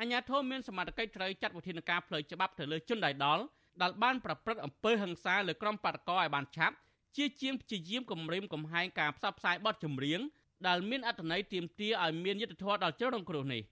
[0.00, 3.42] អាញាធមមានសមត្ថកិច្ចត្រូវចាត់វិធានការផ្លូវច្បាប់ទៅលើជនដែលដល់
[3.82, 6.76] ដែលបានប្រព្រឹត្តអំពើហិង្សាលើក្រុមបាតកោឲ្យបានឆាប់
[7.16, 10.20] ជាជាងព្យាយាមគំរាមកំហែងការផ្សព្វផ្សាយបទចម្រៀង
[10.66, 13.62] ដែលមានអត្ថន័យទាមទារឲ្យមានយុត្តិធម៌ដល់ជនរងគ្រោះនេះ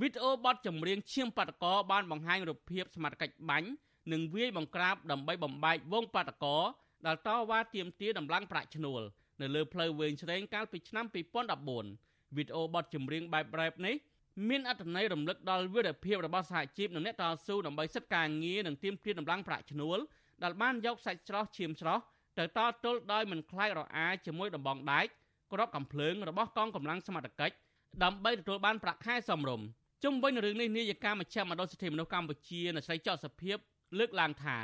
[0.00, 3.68] វីដេអូបទចម្រៀងឈាមបាតកោបានបង្ហាញរូបភាពសមត្ថកិច្ចបាញ់
[4.12, 6.56] និងវាយបង្ក្រាបដើម្បីបំបែកវងបាតកោ
[7.06, 9.02] ដែលតវ៉ាទាមទារដំឡើងប្រាក់ឈ្នួល
[9.40, 11.06] នៅលើផ្លូវវែងឆ្វេងកាលពីឆ្នាំ
[11.70, 13.94] 2014វីដេអូបទចម្រៀងបែប rap នេះ
[14.48, 19.98] មានអត្ថន័យរំលឹកដល់វីរភាពរបស់សហជីពនិងអ្នកតស៊ូដើម្បីសិទ្ធិការងារនិងទាមទារដំឡើងប្រាក់ឈ្នួល
[20.42, 22.02] ដែលបានយកសាច់ស្រស់ឈាមស្រស់
[22.38, 25.06] ទៅតទល់ដោយមិនខ្លាចរអាជាមួយដំបងដែក
[25.52, 27.54] ក្របកំភ្លើងរបស់កងកម្លាំងសមត្ថកិច្ច
[28.04, 29.66] ដើម្បីទទួលបានប្រាក់ខែសមរម្យ
[30.04, 33.56] ជុំវិញនឹងរឿងនេះនាយិកាមជ្ឈមណ្ឌលសិទ្ធិមនុស្សកម្ពុជានៅស្រីចော့សភាព
[33.98, 34.58] លើកឡើងថា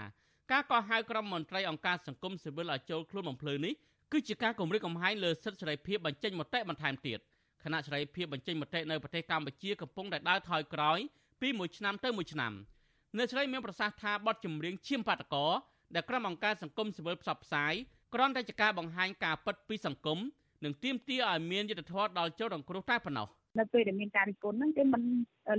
[0.52, 3.74] ការកោះហៅក្រុមមន្ត្រីអង្គការសង្គមស៊ីវិលឲ្យចូលខ្លួនបំភ្លឺនេះ
[4.12, 7.18] គឺជាការគម្រាមកំហែងលើសិទ្ធិសេរីភាពបញ្ចេញមតិបន្ថែមទៀត
[7.64, 10.98] គណៈសេរីភាពបញ្ចេញមតិនៅប្រទេសកម្ពុជាកំពុងតែដើរថយក្រោយ
[11.40, 12.52] ពីមួយឆ្នាំទៅមួយឆ្នាំ
[13.18, 15.46] នៅស្រីមានប្រសាសន៍ថាបទចម្រៀងឈាមបាតកោ
[15.94, 17.72] ដែលក្រុមអង្គការសង្គមស៊ីវិលផ្សព្វផ្សាយ
[18.14, 20.18] គ្រាន់តែជាការបង្ហាញការពិតពីសង្គម
[20.64, 25.02] និងទាមទារឲ្យមានយុត្តិធម៌ដល់ជនរងគ្រោះតែប៉ុណ្ណោះ នៅពេលដែលមានការរិះគន់ហ្នឹងគេមិន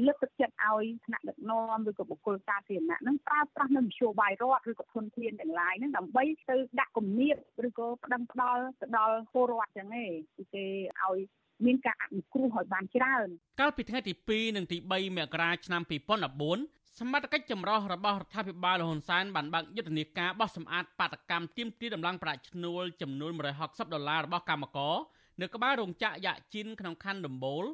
[0.06, 7.36] លើកទឹកចិត្តឲ្យថ្នាក់ដឹកនាំឬក៏បុគ្គលសាធារណៈហ្នឹងប្រើប្រាស់នៅនយោបាយរដ្ឋឬក៏ធនធានទាំងឡាយហ្នឹងដើម្បីទៅដាក់គំនាប
[7.68, 10.66] ឬក៏ប្តឹងផ្ដាល់ទៅដល់ពលរដ្ឋចឹងឯងគឺគេ
[11.02, 11.20] ឲ្យ
[11.66, 13.28] មានការអនុគ្រោះឲ្យបានច្រើន
[13.60, 23.32] កាលពីថ្ងៃទី2និងទី3មករាឆ្នាំ2014សមត្ថកិច្ចចម្រុះរបស់រដ្ឋាភិបាលលហ៊ុនសែនបានបើកយុទ្ធនាការបោះសម្អាតបាតកម្មទាមទារដំឡើងប្រាក់ឈ្នួលចំនួន
[23.64, 24.96] 160ដុល្លាររបស់កម្មករ
[25.41, 27.65] នៅក្បែររោងចក្រយ៉ាជីនក្នុងខណ្ឌដំបូល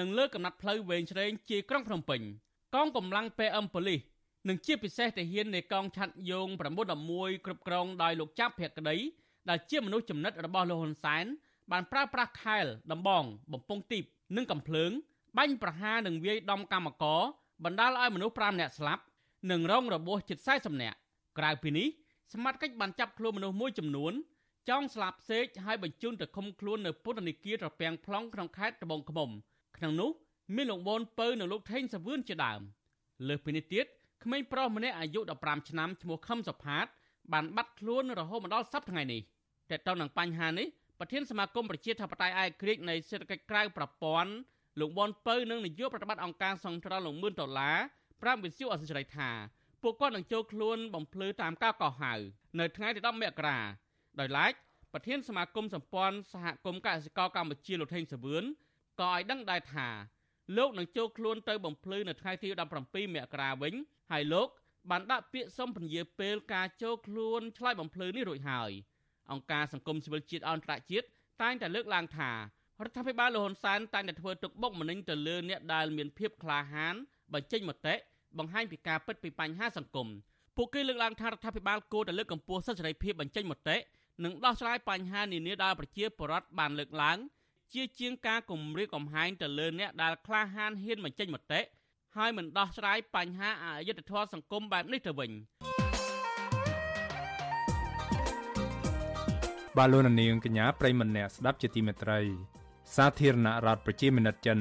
[0.00, 2.20] និងលើកំណាត់ផ្លូវវែងឆ្វេងជាក្រុងភ្នំពេញ
[2.74, 4.00] កងកម្លាំង PM ប៉ូលីស
[4.48, 6.48] និងជាពិសេសទាហាននៃកងឆ័ត្រយង
[6.96, 8.96] 911គ្រប់គ្រងដោយលោកចាប់ភក្តី
[9.48, 11.24] ដែលជាមនុស្សចំណិតរបស់លោកហ៊ុនសែន
[11.72, 14.04] បានប្រើប្រាស់ខែលដំបង បំពង់ទីប
[14.36, 14.90] និងកំភ្លើង
[15.38, 17.20] បាញ់ប្រហារនិងវាយដំកម្មករ
[17.64, 19.02] បណ្ដាលឲ្យមនុស្ស5នាក់ស្លាប់
[19.50, 20.96] និងរងរបួសជិត40នាក់
[21.38, 21.88] ក្រៅពីនេះ
[22.32, 24.12] សមត្ថកិច្ចបានចាប់ខ្លួនមនុស្សមួយចំនួន
[24.68, 29.30] ចង់ស្លាប់សេកហើយបញ្ជូនទៅឃុំខ្លួននៅពន្ធនាគារត្រពាំង plong ក្នុងខេត្តត្បូងឃ្មុំ
[29.76, 30.10] ក្នុងនោះ
[30.56, 32.60] មានលោកបូនពៅនិងលោកថេងសាវឿនជាដើម
[33.28, 33.86] លើសពីនេះទៀត
[34.24, 36.86] ក្មេងប្រុសម្នាក់អាយុ15ឆ្នាំឈ្មោះខឹមសុផាត
[37.32, 39.20] បានបាត់ខ្លួនរហូតមកដល់សប្តាហ៍ថ្ងៃនេះ
[39.70, 40.66] តែទៅនឹងបញ្ហានេះ
[40.98, 44.32] ប្រធានសមាគមប្រជាធិបតេយ្យឯកក្រិចនៃសេដ្ឋកិច្ចក្រៅប្រព័ន្ធ
[44.80, 47.78] លោកបនពៅនិងនាយកប្រតិបត្តិអង្គការសង្គ្រោះលោកមឿនដុល្លារ
[48.22, 49.30] ប្រាប់វិទ្យុអសិរ័យថា
[49.82, 52.12] ពួកគាត់នឹងចូលខ្លួនបំភ្លឺតាមការកោះហៅ
[52.58, 53.58] នៅថ្ងៃទី10មករា
[54.20, 54.52] ដោយឡែក
[54.92, 58.44] ប្រធានសមាគមសម្ព័ន្ធសហគមន៍កសិករកម្ពុជាលោកថេងសាវឿន
[59.00, 59.88] ក៏ឲ្យដឹងដែរថា
[60.56, 62.48] លោកនឹងចូលខ្លួនទៅបំភ្លឺនៅថ្ងៃទី
[62.82, 63.74] 17មករាវិញ
[64.12, 64.48] ហើយលោក
[64.90, 68.70] បានដាក់ពាក្យសុំពន្យាពេលការចូលខ្លួនឆ្លើយបំភ្លឺនេះរួចហើយ
[69.30, 71.06] អង្គការសង្គមស៊ីវិលជាតិអន្តរជាតិ
[71.42, 72.36] តែងតែលើកឡើងថារ
[72.88, 76.94] ដ្ឋាភិបាលលហ៊ុនសែនតែងតែធ្វើទុកបុកម្នេញទៅលើអ្នកដែលមានភាពក្លាហាន
[77.34, 77.94] បញ្ចេញមតិ
[78.38, 80.08] បង្ហាញពីការពិតពីបញ្ហាសង្គម
[80.56, 83.76] ពួកគេលើកឡើងថារដ្ឋាភិបាលគួរតែលើកកម្ពស់សិទ្ធិសេរីភាពបញ្ចេញមតិ
[84.24, 87.18] និងដោះស្រាយបញ្ហានានាដែលប្រជាពលរដ្ឋបានលើកឡើង
[87.74, 91.60] ជាជាងការគំរាមកំហែងទៅលើអ្នកដែលក្លាហានហ៊ានបញ្ចេញមតិ
[92.16, 95.30] ហើយមិនដោះស្រាយបញ្ហាអយុត្តិធម៌សង្គមបែបនេះទៅវិញ
[99.76, 102.20] បាទលោកនាងកញ្ញាប្រិមម្នាក់ស្ដាប់ជាទីមេត្រី
[102.96, 104.58] សាធារណរដ្ឋប្រជាមានិតចិន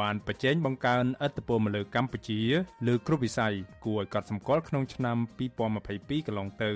[0.00, 2.40] បានប្រជែងបង្កើនឥទ្ធិពលមកលើកម្ពុជា
[2.86, 5.16] លើគ្រប់វិស័យគួរឲ្យកត់សម្គាល់ក្នុងឆ្នាំ
[5.68, 6.72] 2022កន្លងទៅ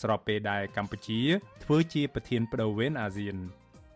[0.00, 1.20] ស្របពេលដែលកម្ពុជា
[1.64, 3.36] ធ្វើជាប្រធានបដូវវេនអាស៊ាន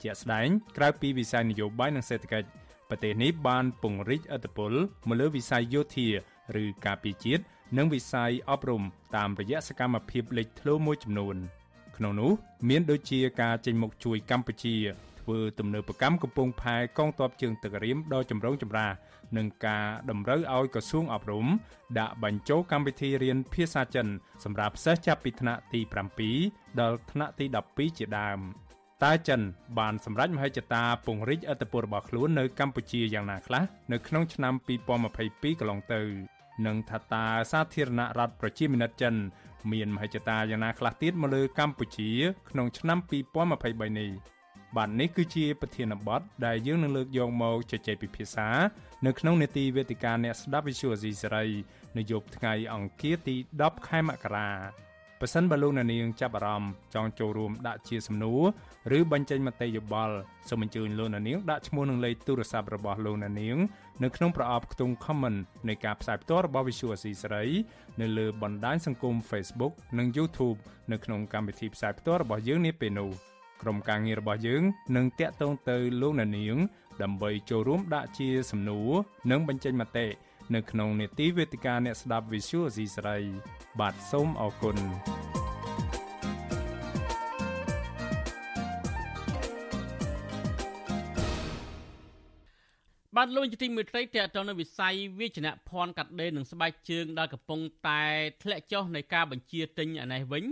[0.03, 2.49] ជាក់ស្ដែងក្រៅពីវិស័យនយោបាយនិងសេដ្ឋកិច្ច
[2.89, 4.73] ប្រទេសនេះបានពង្រីកឥទ្ធិពល
[5.09, 6.09] មកលើវិស័យយោធា
[6.63, 7.43] ឬការពារជាតិ
[7.79, 8.83] និងវិស័យអប់រំ
[9.17, 11.37] តាមរយៈសកម្មភាពលេចធ្លោមួយចំនួន
[11.97, 12.33] ក្នុងនោះ
[12.69, 14.77] មានដូចជាការចេញមុខជួយកម្ពុជា
[15.21, 18.93] ធ្វើទំនើបកម្មកំពង់ផែកងទ័ពជើងទឹករៀមដ៏ចម្រូងចម្រាស
[19.37, 21.47] និងការតម្រូវឲ្យក្រសួងអប់រំ
[21.99, 24.07] ដាក់បញ្ចូលកម្មវិធីរៀនភាសាចិន
[24.45, 25.81] សម្រាប់សិស្សចាប់ពីថ្នាក់ទី
[26.29, 28.41] 7ដល់ថ្នាក់ទី12ជាដើម
[29.05, 29.41] តើចិន
[29.79, 34.55] បានសម្រេចមហិច្ឆតាពង្រីកឥទ្ធិពលរបស់ខ្លួននៅកម្ពុជាយ៉ាងណាខ្លះនៅក្នុងឆ្នាំ
[35.07, 36.03] 2022កន្លងទៅ
[36.67, 39.15] និងថាតើសាធារណរដ្ឋប្រជាមានិតចិន
[39.73, 42.11] មានមហិច្ឆតាយ៉ាងណាខ្លះទៀតមកលើកម្ពុជា
[42.51, 42.99] ក្នុងឆ្នាំ
[43.49, 44.11] 2023នេះ
[44.77, 48.49] បាទនេះគឺជាប្រធានបទដែលយើងនឹងលើកយកមកជជែកពិភាក្សា
[49.07, 51.47] នៅក្នុងនេតិវេទិកាអ្នកស្ដាប់វិទ្យុអេស៊ីសេរី
[51.97, 54.51] នៅយប់ថ្ងៃអង្គារទី10ខែមករា
[55.21, 58.35] ប៉ះសិនបើលោកអ្នកនាងចាប់អារម្មណ៍ចង់ចូលរួមដាក់ជាសំណួ
[58.93, 60.17] រឬបញ្ចេញមតិយោបល់
[60.49, 63.57] សូមអញ្ជើញលោកអ្នកនាងដាក់ឈ្មោះនិងលេខទូរស័ព្ទរបស់លោកអ្នកនាង
[64.03, 67.47] នៅក្នុងប្រអប់ខ្ទង់ comment នៃការផ្សាយផ្ទាល់របស់ Visual C សេរី
[68.01, 70.59] នៅលើបណ្ដាញសង្គម Facebook និង YouTube
[70.93, 73.11] នៅក្នុងកម្មវិធីផ្សាយផ្ទាល់របស់យើងនាពេលនោះ
[73.63, 74.63] ក្រុមការងាររបស់យើង
[74.97, 76.57] នឹងតាក់ទងទៅលោកអ្នកនាង
[77.03, 78.91] ដើម្បីចូលរួមដាក់ជាសំណួរ
[79.31, 80.07] និងបញ្ចេញមតិ
[80.55, 83.19] នៅក្នុងនេតិវេទិកាអ្នកស្ដាប់ Visual C ស្រី
[83.81, 84.77] បាទសូមអរគុណ
[93.17, 98.03] បានលោកជាទីមេត្រីតេតនៅវិស័យវិជ្ជាភ័ណ្ឌកាត់ដេរនិងស្បែកជើងដែលកំពុងតែ
[98.43, 100.45] ធ្លាក់ចុះនៃការបញ្ជាទិញអានេះវិញ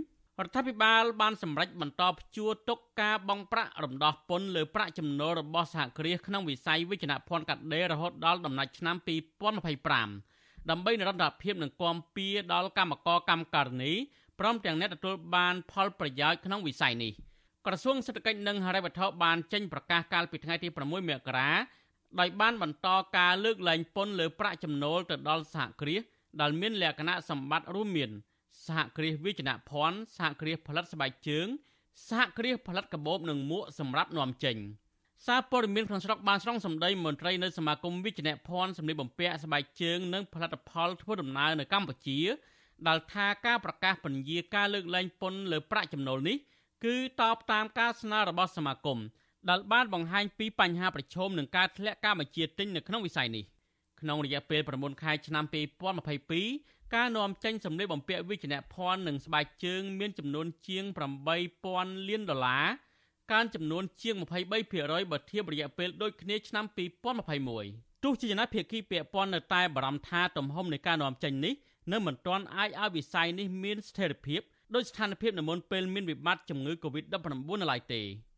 [0.43, 8.95] រដ្ឋាភិបាលបានសម្រេចបន្តព្យួរទុកការបង់ប្រាក់រំដោះពន្ធលើប្រាក់ចំណូលរបស់សហគ្រាសក្នុងវិស័យវិជ្ជាភ័ណ្ឌកាត់ដេររហូតដល់ដំណាច់ឆ្នាំ
[10.03, 13.93] 2025ដើម្បីនិរន្តរភាពនិងគាំពៀដល់កម្មករកម្មការិនី
[14.39, 17.11] ព្រមទាំងអ្នកទទួលបានផលប្រយោជន៍ក្នុងវិស័យនេះ
[17.65, 21.49] ក្រសួងសេដ្ឋកិច្ចនិងហិរញ្ញវត្ថុបានចេញប្រកាសកាលពីថ្ងៃទី6មករា
[22.19, 26.01] ដោយបានបន្តការលើកលែងពន្ធលើប្រាក់ចំណូលទៅដល់សហគ្រាស
[26.41, 28.11] ដែលមានលក្ខណៈសម្បត្តិរួមមាន
[28.69, 31.47] សហគ្រាសវិជ្ជាភ័ណ្ឌសហគ្រាសផលិតស្បែកជើង
[32.09, 34.57] សហគ្រាសផលិតកាបូបនិងមួកសម្រាប់នាំចេញ
[35.27, 42.19] សារព័ត៌មានក្នុងស្រុកបានស្រង់សម្ដីមន្ត្រីនៅសមាគមវិជ្ជាភ័ណ្ឌសម្លៀកបំពាក់ស្បែកជើងនិងផលិតផលធ្វើដំណើរនៅកម្ពុជា
[42.87, 46.37] ដែលថាការប្រកាសពន្យាការលើកលែងពន្ធលើប្រាក់ចំណូលនេះ
[46.85, 48.99] គឺតបតាមការស្នើរបស់សមាគម
[49.49, 53.43] ដែលបានបង្ហាញពីបញ្ហាប្រឈមនឹងការធ្លាក់ការបញ្ជាទិញនៅក្នុងវិស័យនេះ
[54.01, 60.83] ក្នុងរយៈពេល9ខែឆ្នាំ2022 ការនាំចេញសម្លៀកបំពាក់វិជ្ជាភ័ណ្ឌនិងស្បែកជើង មានចំនួនជាង
[61.45, 62.67] 8000លានដុល្លារ
[63.31, 66.65] កើនចំនួនជាង23%បើធៀបរយៈពេលដូចគ្នាឆ្នាំ
[67.33, 71.53] 2021ទោះជាយ៉ាងណាភាគីពាក់ព័ន្ធនៅតែបារម្ភថាទំហំនៃការនាំចេញនេះ
[71.91, 74.41] នៅមិនទាន់អាចឲ្យវិស័យនេះមានស្ថិរភាព
[74.75, 77.15] ដោយស្ថានភាពនៅមុនពេលមានវិបត្តិជំងឺ Covid-19
[77.61, 78.01] នៅឡើយទេ។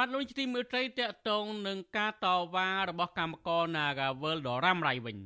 [0.00, 5.18] បាទលោកជាទីមេត្រីតកតងនឹងការតវ៉ារបស់កម្មករ Nagawal ដរ៉ាំរៃវិញ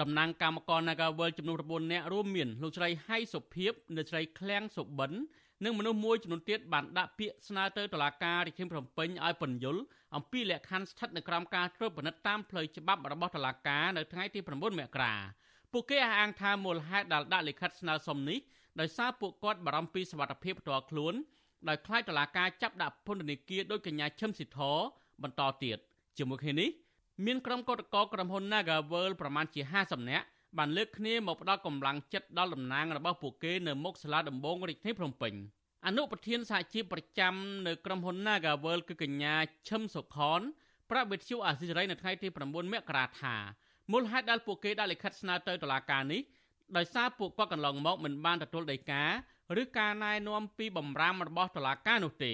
[0.00, 5.12] តំណាងកម្មករ Nagawal ចំនួន9នាក់រួមមានលោកស្រីហៃសុភីបអ្នកស្រីឃ្លាំងសុបិន
[5.64, 9.82] និងមនុស្សមួយចំនួនទៀតបានដាក់ពាក្យស្នើទៅតុលាការរាជធានីភ្នំពេញឲ្យពន្យល់
[10.16, 15.14] អំពីលក្ខខណ្ឌស្ថិតនៅក្រោមការត្រួតពិនិត្យតាមផ្លូវច្បាប់របស់តុលាការនៅថ្ងៃទី9មករា
[15.72, 18.38] ពួកគេអះអាងថាមូលហេតុដែលដាក់លិខិតស្នើសុំនេះ
[18.80, 21.14] ដោយសារពួកគាត់បារម្ភពីសុវត្ថិភាពផ្ទាល់ខ្លួន
[21.68, 24.58] ដោយខ្លាចតឡាការចាប់ដាក់ពន្ធនាគារដោយកញ្ញាឈឹមស៊ីធ
[25.22, 25.78] បន្តទៀត
[26.18, 26.70] ជាមួយគ្នានេះ
[27.26, 30.26] មានក្រុមកោតក្រក្រុមហ៊ុន Nagavel ប្រមាណជា50នាក់
[30.58, 35.34] បានលើកគ្នាមកផ្ដល់កម្លាំងចិត្តដល់តំណាងរបស់ពួកគេនៅមុខសាលាដំបងរាជធានីភ្នំពេញ
[35.86, 37.34] អនុប្រធានសហជីពប្រចាំ
[37.66, 39.34] នៅក្រុមហ៊ុន Nagavel គឺកញ្ញា
[39.68, 40.40] ឈឹមសុខន
[40.90, 43.34] ប្រាប់វិទ្យុអាស៊ីសេរីនៅថ្ងៃទី9មករាថា
[43.92, 46.20] មូលហេតុដែលពួកគេដាក់លិខិតស្នើទៅតុលាការនេះ
[46.76, 49.04] ដោយសារពួកគាត់កន្លងមកមិនបានទទួលដីកា
[49.61, 52.33] ឬការណែនាំពីបំរាមរបស់តុលាការនោះទេ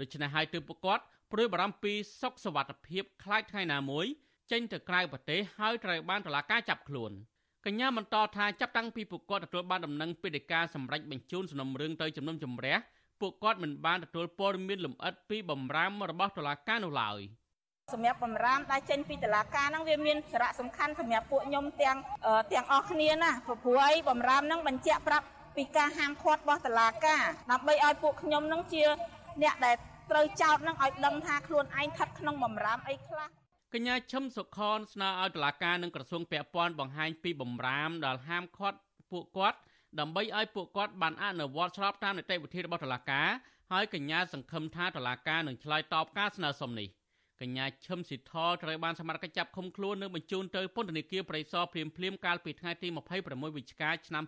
[0.00, 4.06] ដូច្នេះហើយទើបពួកគាត់ព្រួយបារម្ភពីសុខសวัสดิភាពខ្លាចថ្ងៃណាមួយ
[4.50, 7.12] ចេញទៅក្រៅប្រទេសហើយត្រូវបានតុលាការចាប់ខ្លួន
[7.66, 12.76] កញ្ញាបន្តថាចាប់តាំងពីពួកគាត់ទទួលបានដំណឹងពីដីកាសម្រេចបញ្ជូនសំណុំរឿងទៅជំនុំជម្រះ
[13.20, 17.20] ពួកគាត់មិនបានទទួលព័ត៌មានលម្អិតពីបំរាមរបស់តុលាការនោះឡើយ
[17.94, 21.96] សម្រាប់បំរាមដែលចេញពីតុលាការហ្នឹងវាមានសារៈសំខាន់សម្រាប់ពួកខ្ញុំទាំង
[22.52, 25.26] ទាំងអស់គ្នាណាព្រោះអីបំរាមហ្នឹងបញ្ជាក់ប្រាប់
[25.57, 28.83] ពីការហាមឃាត់របស់តុលាការដើម្បីឲ្យពួកខ្ញុំនឹងជា
[29.43, 29.75] អ្នកដែល
[30.11, 33.27] ត្រូវចោទនឹងឲ្យដឹងថាខ្លួនឯងស្ថិតក្នុងបំរាមអីខ្លះ
[33.73, 38.77] កញ្ញាឈឹមសុខនស្នើឲ្យតុលាការនិងក្រសួងពាក់ព័ន្ធបង្ហាញពីបំរាមដែលហាមឃាត់
[39.11, 39.57] ពួកគាត់
[39.99, 43.27] ដើម្បីឲ្យពួកគាត់បានអនុវត្តស្របតាមនីតិវិធីរបស់តុលាការ
[43.71, 46.87] ហើយកញ្ញាសង្ឃឹមថាតុលាការនឹងឆ្លើយតបការស្នើសុំនេះ
[47.41, 52.87] កញ្ញាឈឹមស៊ីថត្រូវបានសមត្ថកិច្ចចាប់ឃុំខ្លួននិងបញ្ជូនទៅពន្ធនាគារព្រៃសរភ្លាមភ្លាមកាលពីថ្ងៃទី
[53.21, 54.23] 26វិច្ឆិកាឆ្នាំ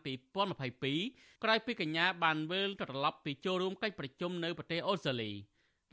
[0.69, 5.31] 2022ក្រោយពីកញ្ញាបានវិលត្រឡប់ពីចូលរួមកិច្ចប្រជុំនៅប្រទេសអូស្ត្រាលី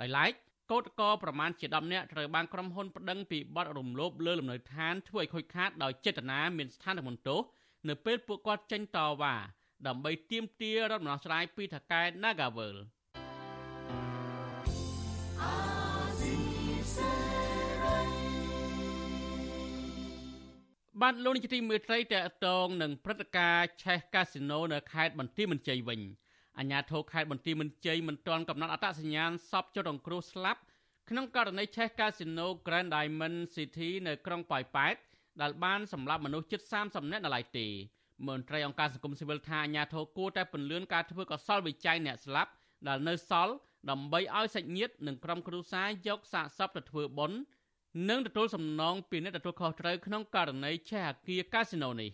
[0.00, 0.33] ដោយឡែក
[0.72, 7.40] កោតកោប្រមាណជា10នាក់ត្រូវបានក្រុមហ៊ុនប្តឹងពីបទរំលោភលើលំនៅឋានធ្វើឲ្យខូចខាតដោយចេតនាមានស្ថានភាពទោស
[7.88, 9.35] នៅពេលពួកគាត់ចេញតវ៉ា
[9.87, 12.76] ដើម្បីទាមទាររដ្ឋមន្ត្រីពីថកែ Nagavel
[21.03, 26.01] បានលោកនាយកទីមេត្រីតកតងនឹងព្រឹត្តិការណ៍ឆេះកាស៊ីណូនៅខេត្តបន្ទាយមានជ័យវិញ
[26.59, 30.61] អាជ្ញាធរខេត្តបន្ទាយមានជ័យមិនទាន់កំណត់អត្តសញ្ញាណសពចុះរងគ្រោះស្លាប់
[31.11, 34.97] ក្នុងករណីឆេះកាស៊ីណូ Grand Diamond City នៅក្រុងប៉ោយប៉ែត
[35.43, 37.67] ដែលបានសម្លាប់មនុស្សជិត30នាក់នៅឡើយទេ
[38.29, 42.51] មន្ត្រីអង្គការសង្គមស៊ីវិលថាអាជ្ញាធរគួរតែពន្លឿនការធ្វើកសលវិច័យអ្នកស្លាប់
[42.89, 43.55] ដែលនៅសល់
[43.91, 47.39] ដើម្បីឲ្យសាច់ញាតិនិងក្រុមគ្រួសារយកសាកសពទៅធ្វើបុណ្យ
[48.09, 52.11] និងទទួលសំណងពីអ្នកទទួលខុសត្រូវក្នុងករណីឆេះអគារកាស៊ីណូនេះ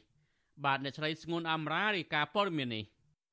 [0.65, 2.85] បាទអ្នកស្រីស្ងួនអមរារីកាព័រមាននេះ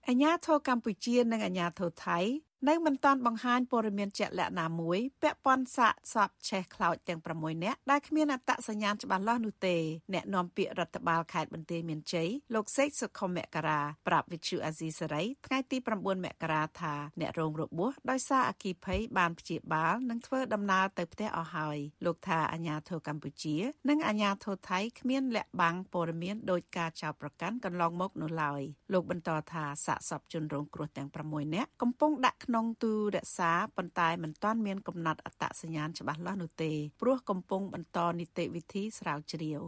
[0.09, 2.19] អាញាធរកម្ពុជានិងអាញាធរថៃ
[2.67, 9.75] នៅមិនទាន់បង្ហាញព័ត៌មានជាក់លាក់ណាមួយពាក់ព័ន្ធសាកសពឆេះខ្លោចទាំង6នាក់ដែលគ្មានអត្តសញ្ញាណច្បាស់លាស់នោះទេ
[10.13, 23.55] អ្នកនាំពាក្យរដ្ឋបាលខេត្តបន្ទាយមានជ័យលោកសេកសុខុមមករាប្រាប់វិទ្យុអាស៊ីសេរីថ្ងៃទី9មករាថាអ្នករងរបួសដោយសារអគិភ័យបានព្យាបាលនិងធ្វើដំណើរទៅផ្ទះអស់ហើយលោកថាអាញាធរកម្ពុជា
[23.89, 28.61] និងអាញាធរថៃគ្មានលាក់បាំងព័ត៌មានដោយការចោទប្រកាន់កន្លងមកនោះឡើយ
[28.93, 39.61] លោកបន្តថាសាកសពជនរងគ្រោះទាំង6នាក់កំពុងដាក់ក្នុងទូរក្សាប៉ុន្តែមិនទាន់មានកំណត់អត្តសញ្ញាណច្បាស់លាស់នោះទេព្រោះកំពុងបន្តនីតិវិធីស្រាវជ្រាវ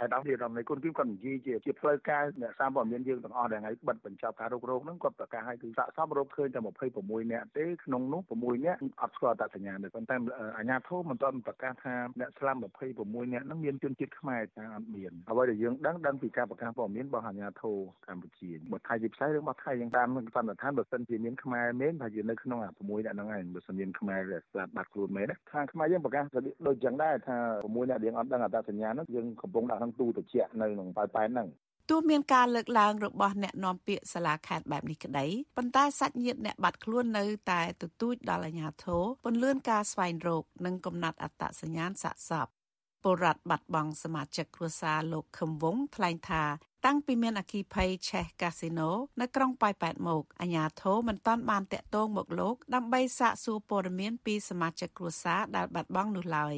[0.00, 6.60] ហើយដល់ទីរដ្ឋនៃគុណគីមគាត់និយាយជាជាផ្លូវការអ្នកសារព័ត៌មានយើងទាំងអស់ដែលថ្ងៃបិទបញ្ចប់ការរករោគហ្នឹងគាត់ប្រកាសឲ្យគឺសាកសមរោគឃើញតែ
[6.96, 10.14] 26នាក់ទេក្នុងនោះ6នាក់អត់ស្គាល់អត្តសញ្ញាណទេប៉ុន្តែ
[10.58, 12.58] អាជ្ញាធរមិនទាន់ប្រកាសថាអ្នកស្លាប់
[12.96, 17.76] 26នាក់ហ្នឹងមានជនជាតិខ្មែរថាអត់មានអ្វីដែលយើងដឹងដឹងពីការប្រកាសព័ត៌មានរបស់អាជ្ញាធរ
[18.06, 26.24] កម្ពុជាបើថៃជាផ្សាយរឿងរបស់ថៃយ៉ាងតាមសន្និដ្ឋានបើសិនជាមានខ្មែរមែនថាជានៅក្នុងអា6នាក់ហ្នឹងឯងបើសិនមានខ្មែរដែលស្លាប់បាត់ខ្លួនមែនខាងខ្មែរយើងប្រកាស
[26.66, 31.48] ដូចយ៉ាងដែរថា6នាក់យើងអត់ដឹងអត្តសញ្ញាណហ្នឹងយើងកំពុងដាក់ក្នុងទូត្រជាក់នៅក្នុងប៉ែប៉ែហ្នឹង
[31.90, 42.48] ទោះមានការលើកឡើងរបស់អ្នកនាំពាក្យសាលាខេត្តបែបនេះក្តីប៉ុន្តែសាច់ញាតិអ្នកបាត់ខ្លួននៅតែទទូចដល់អាជ្ញាធរពន្លឿនការស្វែងរកនិងកំណត់អត្តសញ្ញាណសាកសព
[43.02, 46.44] ពលរដ្ឋបាត់បង់សមាជិកគ្រួសារលោកខឹមវងថ្លែងថា
[46.84, 56.54] តាំងពីមានអគីភ័យឆេះកាស៊ីណូនៅក្រុងប៉ោយប៉ែតមកអាជ្ញាធរមិនទាន់បានតាក់ទងមកលោកដើម្បីសាកសួរព័ត៌មានពីសមាជិកគ្រួសារដែលបាត់បង់នោះឡើយ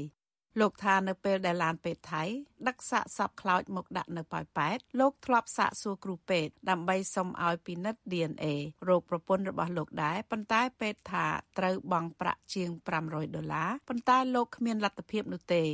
[0.60, 2.22] លោកថានៅពេលដែលឡានពេទ្យថៃ
[2.68, 8.46] ដឹកសាកសពខ្លោចមកដាក់នៅប៉ោយប៉ែតលោកធ្លាប់សាកសួរគ្រូពេទ្យដើម្បីសុំឲ្យពិនិត្យ DNA
[8.88, 11.26] រោគប្រពន្ធរបស់លោកដែរប៉ុន្តែពេទ្យថា
[11.58, 12.68] ត្រូវបង់ប្រាក់ជាង
[13.02, 15.64] 500ដុល្លារប៉ុន្តែលោកគ្មានលទ្ធភាពនោះទេ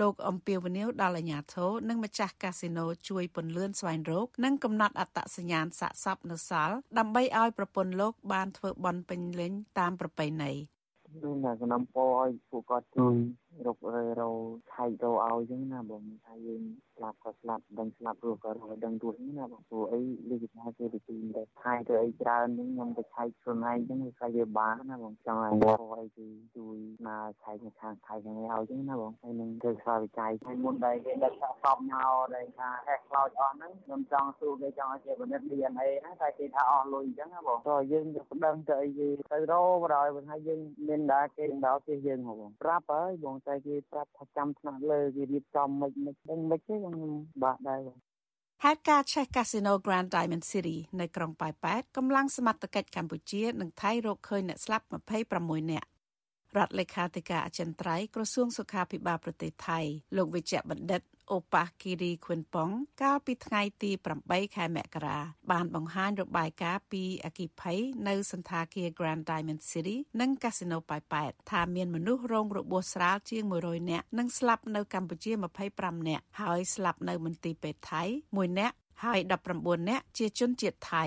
[0.00, 10.52] លោកអំពីវនីវដល់អាជ្ញាធរនិងម្ចាស់កាស៊ីណូជួយពន្លឿនស្វែងរកនិងកំណត់អត្តសញ្ញាណសាកសពនៅសល់ដើម្បីឲ្យប្រពន្ធលោកបានធ្វើបន់ពេញលេញតាមប្រពៃណី
[11.24, 13.14] ដូចណាសំណពរឲ្យពួកគាត់ជួយ
[13.66, 14.30] រករេរោ
[14.72, 16.62] ឆៃរោឲ្យអញ្ចឹងណាបងថាយើង
[16.94, 46.96] ស្លាប់ក៏ស្លាប់ដឹងស្លាប់រស់ក៏រស់ដឹងរស់ណាបងព្រោះអីលិខិតថាគេទៅទីតែឆៃទៅអីច្រើនហ្នឹងខ្ញុំទៅឆៃខ្លួនឯងអញ្ចឹងវាខ្លាចវាបានណាបងចង់ឲ្យរកអីគឺជួយមកឆៃនៅខាងថៃខាងនេះឲ្យអញ្ចឹងណាបងហើយនឹងធ្វើខ្សោយវិច័យហើយមុនដែលគេដឹកសាកសពមកដែលថាហេះខ្លោចអស់ហ្នឹងខ្ញុំចង់សួរគេចង់ឲ្យគេពិនិត្យ DNA ណាតែគេថាអស់លុយអញ្ចឹងណាបងក៏យើងទៅប្តឹងទៅអីគេទៅរកបណ្ដោយបើថាយើងមានដែរគេដល់គេយើងហ៎បងប្រាប់ហើយបងតែគេប្រាប់ថាចាំថ្នាក់លើគេរៀបចំមិនមិនដឹងមិនទេខ្ញុំ
[47.42, 47.80] បាក់ដែរ
[48.64, 54.84] ហេតុការឆេះ Casino Grand Diamond City នៅក្រុងប៉ោយប៉ែតកម្លាំងសមត្ថកិច្ចកម្ពុជា និងថៃរកឃើញអ្នកស្លាប់
[55.28, 55.88] 26នាក់
[56.56, 59.80] រដ្ឋលេខាធិការអចិន្ត្រៃយ៍ក្រសួងសុខាភិបាលប្រទេសថៃ
[60.16, 62.70] លោកវិជ្ជបណ្ឌិតអូប៉ាគីរីខុនប៉ុង
[63.02, 63.90] កាលពីថ្ងៃទី
[64.22, 65.18] 8ខែមករា
[65.50, 75.32] បានបង្ហាញរបាយការណ៍ពីអគិភ័យនៅសន្តាគារ Grand Diamond City និង Casino ប៉ោយប៉ែតថាមានមនុស្សរងរបួសស្រាលជាង100នាក់និងស្លាប់នៅកម្ពុជា
[75.70, 79.20] 25នាក់ហើយស្លាប់នៅមន្ទីរពេទ្យថៃ1នាក់ហើយ
[79.54, 81.04] 19នាក់ជាជនជាតិថៃ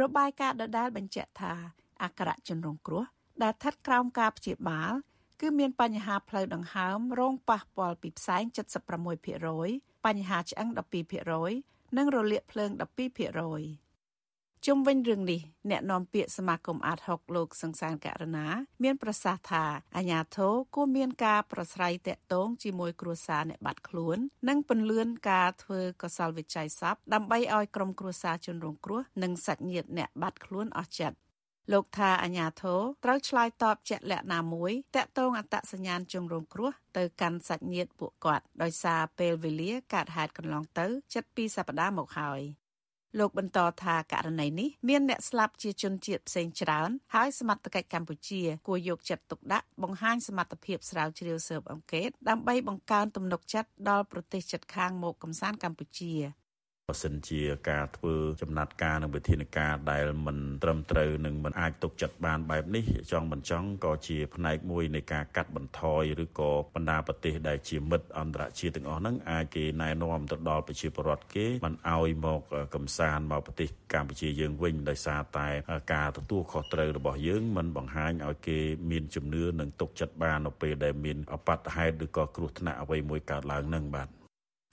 [0.00, 1.52] របាយការណ៍ដដែលបញ្ជាក់ថា
[2.02, 3.04] អក្ខរជនរងគ្រោះ
[3.42, 4.92] ដែលស្ថិតក្រោមការព្យាបាល
[5.40, 8.42] គឺមានបញ្ហាផ្លូវដង្ហើមរងប៉ះពាល់ពីផ្សែង
[9.24, 10.68] 76%បញ្ហាឆ្អឹង
[11.32, 13.86] 12%និងរលាកភ្លើង12%
[14.66, 18.46] ជុំវិញរឿងនេះអ្នកនាំពាក្យសមាគមអាត6លោកសង្សានករណា
[18.82, 19.64] មានប្រសាសន៍ថា
[19.96, 24.18] អាញាធរគួរមានការប្រស្រ័យតាក់ទងជាមួយគ្រួសារអ្នកបាត់ខ្លួន
[24.48, 31.16] និងពន្លឿនការធ្វើកសលវិច័យសពដើម្បីឲ្យក្រុមគ្រួសារជនរងគ្រោះនិងសាច់ញាតិអ្នកបាត់ខ្លួនអស់ចិត្ត
[31.72, 42.42] លោកថាអាញាធរត្រូវឆ្លើយតបជាក់លាក់ណាមួយតាក់ទងអត្តសញ្ញាណជនរងគ្រោះទៅកាន់សាច់ញាតិពួកគាត់ដោយសារពេលវេលាកើតហេតុកន្លងទៅជិត2សប្តាហ៍មកហើយ
[43.18, 56.14] លោកបន្តថាករណីនេះមានអ្នកស្លាប់ជាជនជាតិផ្សេងច្រើនហើយសមត្ថកិច្ចកម្ពុជាគួរយកចិត្តទុកដាក់បង្ហាញសមត្ថភាពស្រាវជ្រាវស៊ើបអង្កេតដើម្បីបង្កើនទំនុកចិត្តដល់ប្រទេសជិតខាងមកកំសាន្តកម្ពុជា
[56.90, 72.40] បើសិនជាការធ្វើចំណាត់ការនិងវិធានការដែលមិនត្រឹមត្រូវនិងមិនអាចទុកចិត្តបានបែបនេះចង់មិនចង់ក៏ជាផ្នែកមួយនៃការកាត់បន្ថយឬក៏បណ្ដាប្រទេសដែលជាមិត្តអន្តរជាតិទាំងអស់ហ្នឹងអាចគេណែនាំទៅដល់ប្រជាពលរដ្ឋគេមិនឲ្យមក
[72.74, 75.48] កំសាន្តមកប្រទេសកម្ពុជាយើងវិញដោយសារតែ
[75.94, 78.58] ការទទួលខុសត្រូវរបស់យើងមិនបង្ហាញឲ្យគេ
[78.90, 84.25] មានជំនឿនិងទុកចិត្តបាននៅពេលដែលមានអបត្តិហេតុឬក៏គ្រោះថ្នាក់អ្វីមួយកើតឡើងនឹងបាទ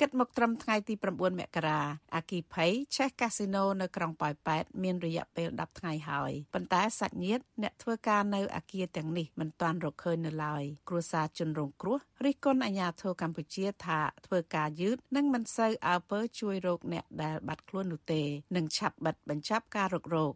[0.05, 1.79] គិតមកត្រឹមថ្ងៃទី9មករា
[2.15, 18.21] អាគីភ័យឆេះកាស៊ីណូនៅក្រុងប៉ោយប៉ែតមានរយៈពេល10ថ្ងៃហើយប៉ុន្តែសាច់ញាតិអ្នកធ្វើការនៅអាគារទាំងនេះមិនទាន់រកឃើញនៅឡើយគ្រួសារជនរងគ្រោះរិះគន់អាជ្ញាធរកម្ពុជាថាធ្វើការយឺតនិងមិនសូវអើពើជួយរកអ្នកដែលបាត់ខ្លួននោះទេ
[18.55, 20.33] និងឆាប់បិទបញ្ចប់ការរករោគ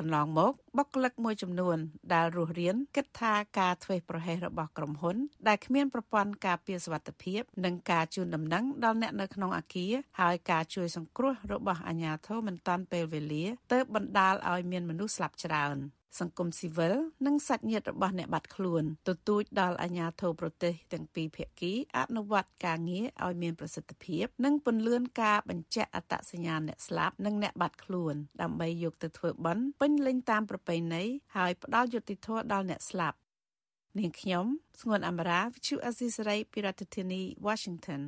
[0.00, 1.78] កន្លងមកបុគ្គលិកមួយចំនួន
[2.14, 5.16] ដែលរស់រានគិតថាការធ្វេសប្រហែសរបស់ក្រុមហ៊ុន
[5.48, 15.78] ដែលគ្មានប្រព័ន្ធការពារសុវត្ថិភាពនិងការជូនដំណឹងដល់អ្នកនៅក្នុងអាគារហើយការជួយសង្គ្រោះរបស់អាជ្ញាធរមិនទាន់ពេលវេលាទើបបណ្ដាលឲ្យមានមនុស្សស្លាប់ច្រើន
[16.18, 16.94] សង្គមស៊ីវិល
[17.26, 31.02] និងសាច់ញាតិរបស់អ្នកបាត់ខ្លួនទទូចដល់អាជ្ញាធរប្រទេសទាំងពីរភាគីអនុវត្តការងារឲ្យមានប្រសិទ្ធភាព និងពន្លឿនការបញ្ជាក់អត្តសញ្ញាណអ្នកស្លាប់និងអ្នកបាត់ខ្លួនដើម្បីយកទៅធ្វើបន់ពេញលេញតាមប្រពៃណី
[31.36, 33.18] ហើយផ្ដល់យុត្តិធម៌ដល់អ្នកស្លាប់
[33.98, 34.44] នាងខ្ញុំ
[34.80, 38.02] ស្ងួនអមរាវិទ្យុអេស៊ីសរ៉ៃពីរដ្ឋធានី Washington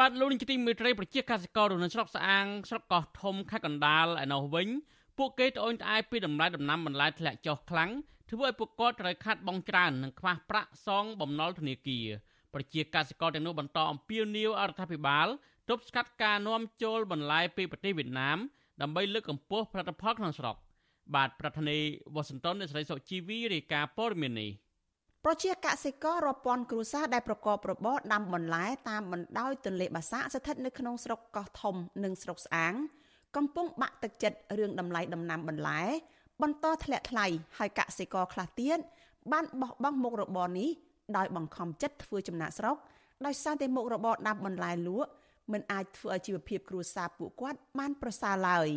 [0.00, 4.68] បាទលោកនាយកទីមេត្រីប្រជាកសិករនៅស្រុកស្អាងស្រុកកោះធំខេត្តកណ្ដាលឯនោះវិញ
[5.24, 7.90] ពួកគេត្អូញត្អែពីតម្លៃដំណាំបន្លែធ្លាក់ចុះខ្លាំង
[8.30, 12.06] ធ្វើឲ្យពួកគាត់ត្រូវខាត់បង់ច្រើននិងខ្វះប្រាក់សងបំណុលធនាគារ
[12.54, 15.26] ប្រជាកសិករទាំងនោះបន្តអំពាវនាវអរដ្ឋាភិបាល
[15.70, 18.38] ទប់ស្កាត់ការនាំចូលបន្លែពីប្រទេសវៀតណាម
[18.82, 20.56] ដើម្បីលើកកម្ពស់ផលិតផលក្នុងស្រុក
[21.14, 24.50] បាទប្រធានាធិបតីវ៉ាស៊ីនតោននៃស្រីសុជីវីរាយការណ៍ព័ត៌មាននេះ
[25.24, 32.74] ប្រជាកសិកររាប់ពាន់គ្រួសារដែលប្រកបរបរដាំបន្លែតាមបណ្ដោយទន្លេបាសាក់ស្ថិតនៅក្នុងស្រុកកោះធំនិងស្រុកស្អាង
[33.36, 35.80] កំពុងបាក់ទឹកចិត្តរឿងតម្លៃដំណាំបន្លែ
[36.42, 37.26] បន្តធ្លាក់ថ្លៃ
[37.58, 38.78] ហើយកសិករខ្លះទៀត
[39.32, 40.70] បានបោះបង់មុខរបរនេះ
[41.16, 42.76] ដោយបង្ខំចិត្តធ្វើចំណាក់ស្រុក
[43.26, 45.10] ដោយសារតែមុខរបរដាំបន្លែលក់
[45.52, 48.68] មិនអាចធ្វើឲ្យជីវភាពគ្រួសារពួកគាត់បានប្រសើរឡើយ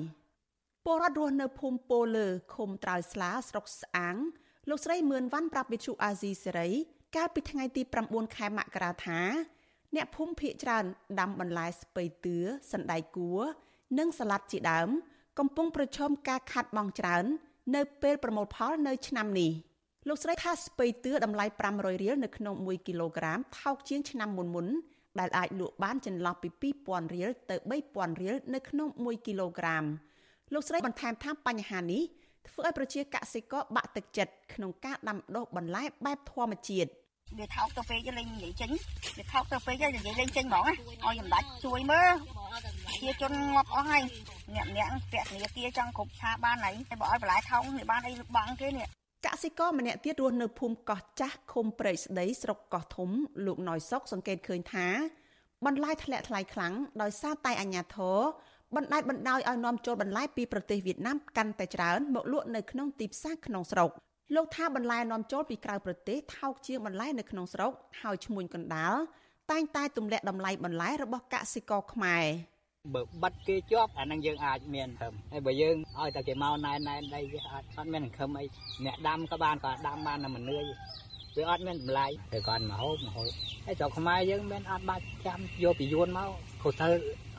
[0.86, 4.16] ពលរដ្ឋរស់នៅភូមិពោលើឃុំត្រើយស្លាស្រុកស្អាង
[4.70, 6.70] លោកស្រីមឿនវ៉ាន់ប្រាប់វិទ្យុអាស៊ីសេរី
[7.16, 9.22] កាលពីថ្ងៃទី9ខែមករាថា
[9.96, 10.86] អ្នកភូមិភៀកច្រើន
[11.20, 12.38] ដាំបន្លែស្ពៃតឿ
[12.72, 13.42] សណ្ដែកគួរ
[13.98, 14.90] និងសាឡាត់ជាដើម
[15.40, 17.26] កំពុងប្រឈមការខាត់បងច្រើន
[17.76, 19.52] នៅពេលប្រមូលផលនៅឆ្នាំនេះ
[20.08, 24.68] លោកស្រីថាស្ពៃតឿតម្លៃ500រៀលនៅក្នុង1គីឡូក្រាមថោកជាងឆ្នាំមុនមុន
[25.20, 27.56] ដែលអាចលក់បានចន្លោះពី2000រៀលទៅ
[27.90, 29.84] 3000រៀលនៅក្នុង1គីឡូក្រាម
[30.54, 32.04] លោកស្រីបន្ថែមថាបញ្ហានេះ
[32.48, 36.90] ធ្វើឲ្យប្រជាកសិករបាក់ទឹកចិត្តក្នុងការដាំដុះបន្លែបែបធម្មជាតិ
[37.40, 38.70] វាថោកទៅពេកលេងនិយាយចេញ
[39.18, 40.78] វាថោកទៅពេកនិយាយលេងចេញហ្មងឲ្យ
[41.20, 42.14] សម្ដេចជួយមើល
[43.02, 44.04] ជាជនងាប់អស់ហើយ
[44.56, 48.88] អ្នកអ្នកពាក់នាគាចង់គ្រប់ថាបានហើយតែបើឲ្យបន្លែថោកនេះបានអីបងគេនេះ
[49.26, 53.10] កសិករម្នាក់ទៀតរស់នៅភូមិកោះចាស់ឃុំព្រែកស្ដីស្រុកកោះធំ
[53.46, 54.88] លោកណយសុកសង្កេតឃើញថា
[55.66, 58.20] បន្លែធ្លាក់ថ្លៃខ្លាំងដោយសារតែអាញាធរ
[58.76, 63.92] បណ្ដាច់បណ្ដោយឲ្យនាំចូលបន្លែពីប្រទេសវៀតណាមកាន់តែច្រើនមកលក់នៅក្នុងទីផ្សារក្នុងស្រុក
[64.34, 67.72] លោកថាបន្លែនាំចូលពីក្រៅប្រទេសថោកជាងបន្លែនៅក្នុងស្រុក
[68.02, 68.96] ហើយឈ្មួញកណ្ដាល
[69.52, 72.26] តែងតែទម្លាក់តម្លៃបន្លែរបស់កសិករខ្មែរ
[72.94, 78.46] បើបិទគេជាប់អានឹងយើងអាចមានខឹមហើយបើយើងឲ្យតែគេមកណែនណែនដីវាអាចអត់មានខឹមអី
[78.86, 80.66] អ្នកដាំក៏បានក៏ដាំបានតែមិននឿយ
[81.38, 83.30] វាអត់មានតម្លៃតែគាត់មកហូបមកហូប
[83.66, 86.30] ហើយចៅខ្មែរយើងមិនអត់បាច់ចាំយកពីយួនមក
[86.62, 86.90] ខុសទៅ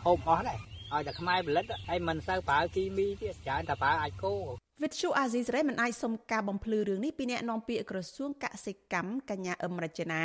[0.04, 0.58] ហូបអស់ដែរ
[0.92, 4.34] ឲ្យតែខ្មែរផលិតហើយមិនសូវប្រើគីមីទៀតច្រើនតែប្រើអាចគោ
[4.82, 10.24] វិទ្យុអាស៊ីសេរីមិនអាចសុំការបំភ្លឺរឿងនេះពីអ្នកនាំពាក្យក្រសួងកសិកម្មកញ្ញាអឹមរចនា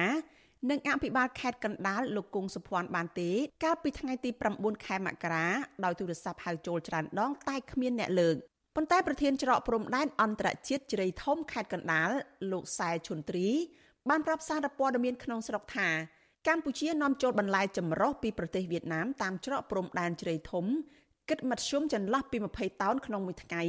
[0.70, 3.30] និងអភិបាលខេត្តកណ្ដាលលោកគង់សុភ័ណ្ឌបានទេ
[3.64, 5.48] កាលពីថ្ងៃទី9ខែមករា
[5.84, 8.36] ដោយទូរស័ព្ទហៅចូលច្រើនដងតែគ្មានអ្នកលើក
[8.76, 12.10] ប៉ុន្តែប្រធានច្រកព្រំដែនអន្តរជាតិជ្រៃធំខេត្តកណ្ដាល
[12.52, 13.48] លោកសែឈុនទ្រី
[14.10, 15.90] បានប្រាប់សារព័ត៌មានក្នុងស្រុកថា
[16.48, 20.66] កម្ពុជានាំចូលបន្លែចម្រុះពីប្រទេសវៀតណាមតាមច្រកព្រំដែនជ្រៃធំ
[21.30, 23.64] គិតមធ្យមចន្លោះពី20តោនក្នុងមួយថ្ងៃ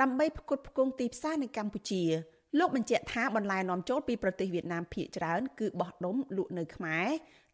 [0.00, 2.02] ដើម្បីផ្គត់ផ្គង់ទីផ្សារនៅកម្ពុជា
[2.58, 7.08] លោកបញ្ជាក់ថាបន្លែនាំចូលពីប្រទេសវៀតណាមភាគច្រើនគឺបោះដុំលក់នៅខ្មែរ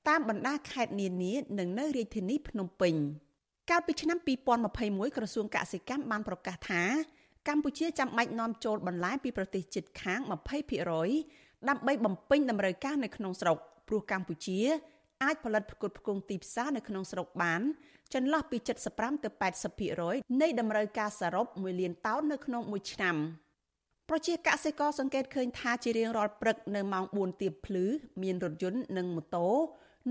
[0.09, 2.95] តាមបណ្ដាខេត្តនានានិងនៅរាជធានីភ្នំពេញ
[3.70, 4.18] កាលពីឆ្នាំ
[4.66, 6.82] 2021ក្រសួងកសិកម្មបានប្រកាសថា
[7.49, 10.20] កម្ពុជាចាំបាច់នាំចូលបន្លែពីប្រទេសជិតខាង
[10.95, 13.57] 20%ដើម្បីបំពេញតម្រូវការនៅក្នុងស្រុក
[13.88, 14.59] ព្រោះកម្ពុជា
[15.22, 17.60] អាចផលិតផ្គត់ផ្គង់ទីផ្សារនៅក្នុងស្រុកបាន
[18.14, 18.58] ចន្លោះពី
[18.90, 19.28] 75ទៅ
[19.84, 23.16] 80%នៃតម្រូវការសរុប1លានតោននៅក្នុងមួយឆ្នាំ
[24.08, 27.84] ប្រជាកសិករសង្កេតឃើញថាជារៀងរាល់ព្រឹកនៅម៉ោង4ទៀបភ្លឺ
[28.22, 29.48] មានរថយន្តនិងម៉ូតូ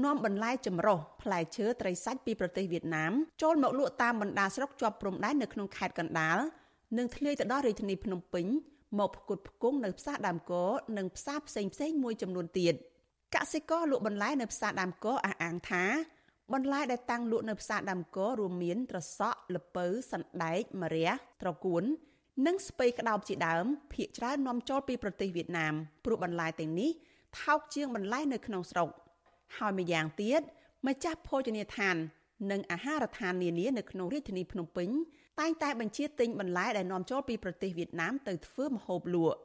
[0.03, 6.37] នាំបន្លែចម្រុះផ្លែឈើត្រីសាច់ពីប្រទេសវៀតណាមចូលមកលក់តាមបណ្ដាស្រុកជាប់ព្រំដែននៅក្នុងខេត្តកណ្ដាល
[6.97, 8.45] និងធ្លាយទៅដល់រាជធានីភ្នំពេញ
[8.99, 10.53] មកផ្គត់ផ្គង់នៅផ្សារដើមក
[10.97, 12.73] និងផ្សារផ្សេងផ្សេងមួយចំនួនទៀត
[13.35, 15.83] កសិករលក់បន្លែនៅផ្សារដើមកអះអាងថា
[16.53, 21.09] បន្លែដែលតាំងលក់នៅផ្សារដើមករួមមានត្រសក់ល្ពៅសណ្ដែកម្រះ
[21.41, 21.83] ត្រកួន
[22.45, 25.73] និងស្ពៃក្តោបជាដើមភ ieck ច្រើននាំចូលពីប្រទេសវៀតណាម
[26.05, 26.91] ព្រោះបន្លែទាំងនេះ
[27.41, 28.89] ថោកជាងបន្លែនៅក្នុងស្រុក
[29.57, 30.41] ហើយម្យ៉ាងទៀត
[30.87, 31.95] ម្ចាស់ភោជនីយដ្ឋាន
[32.51, 34.89] និងអាហារដ្ឋាននានានៅក្នុងរាជធានីភ្នំពេញ
[35.39, 39.39] តែងតែបញ្ជាទិញបន្លែដែលនាំចូលពីប្រទេសវៀតណាមទៅធ្វើម្ហូបលក់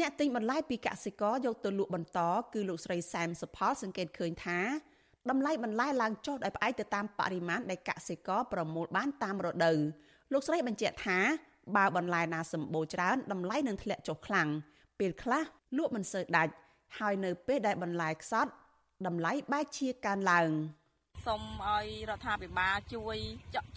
[0.00, 2.20] អ្នកទិញបន្លែពីកសិករយកទៅលក់បន្ត
[2.54, 4.60] គឺលោកស្រីសែមសុផលសង្កេតឃើញថា
[5.30, 9.78] តម្លៃបន្លែឡើងចុះដោយផ្អែកទៅតាមបរិមាណដែលកសិករប្រមូលបានតាមរដូវ
[10.32, 11.18] លោកស្រីបញ្ជាក់ថា
[11.76, 14.48] បើបន្លែណាសម្បូរច្រើនតម្លៃនឹងធ្លាក់ចុះខ្លាំង
[14.98, 15.42] ពេលខ្លះ
[15.76, 16.52] លក់មិនសូវដាច់
[16.98, 18.50] ហើយនៅពេលដែលបន្លែខ្សត់
[19.06, 20.48] តម្លៃបែរជាកើនឡើង
[21.26, 23.16] សូមឲ្យរដ្ឋាភិបាលជួយ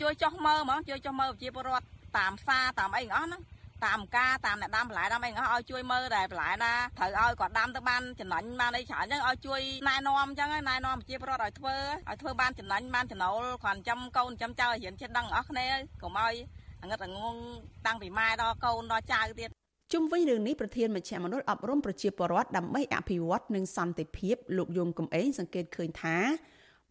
[0.01, 1.85] ជួយចុះមើលហ្មងជួយចុះមើលប្រជាពលរដ្ឋ
[2.17, 3.41] តាមផ្សារតាមអីទាំងអស់ហ្នឹង
[3.83, 11.75] តាមការតាមអ្នកដាំបន្លែដាំអីហ្នឹងឲ្យជួយមើលដែរបន្លែណាត្រូវឲ្យគាត់ដាំទៅបានចំណេញបានអីច្រើនអញ្ចឹងឲ្យជួយណែនាំអញ្ចឹងណែនាំប្រជាពលរដ្ឋឲ្យធ្វើ
[12.09, 15.67] ឲ្យធ្វើបានចំណេញបានចំណូលគ្រាន់ចាំកូនចាំចៅឲ្យរៀនចិត្តដឹងអស់គ្នា
[16.01, 16.35] កុំឲ្យ
[16.89, 17.35] ងឹតងង
[17.85, 19.49] តាំងពីម៉ែដល់កូនដល់ចៅទៀត
[19.93, 26.17] ជុំវិញរឿងនេះប្រធានមជ្ឈមណ្ឌលអប់រំប្រជាពលរដ្ឋដើម្បីអភិវឌ្ឍនិងសន្តិភាពលោកយងកំឯងសង្កេតឃើញថា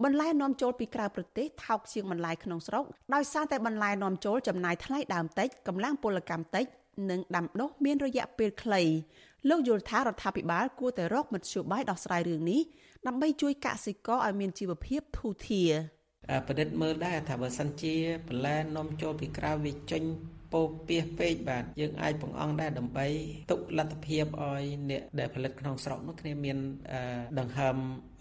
[0.03, 2.85] បន្លែនាំចូលពីក្រៅប្រទេសថោកជាងបន្លែក្នុងស្រុក
[3.15, 6.67] ដោយសារតែបន្លែនាំចូលចំណាយថ្លៃដើមតិចកម្លាំងពលកម្មតិច
[7.11, 8.83] និងដាំដុះមានរយៈពេលខ្លី
[9.49, 12.61] លោកយល់ថារដ្ឋាភិបាលគួរតែរកមធ្យោបាយដោះស្រាយរឿងនេះ
[13.07, 15.73] ដើម្បីជួយកសិករឲ្យមានជីវភាពធូរធារ
[16.47, 17.95] ប្រឌិតមើលដែរថាបើសិនជា
[18.29, 20.03] បន្លែនាំចូលពីក្រៅវាចេញ
[20.55, 23.07] ពោពាសពេកបាទយើងអាចបង្អង់ដែរដើម្បី
[23.51, 26.59] ទុកលទ្ធភាពឲ្យអ្នកដែលផលិតក្នុងស្រុកនោះគ្នាមាន
[27.41, 27.77] ដង្ហើម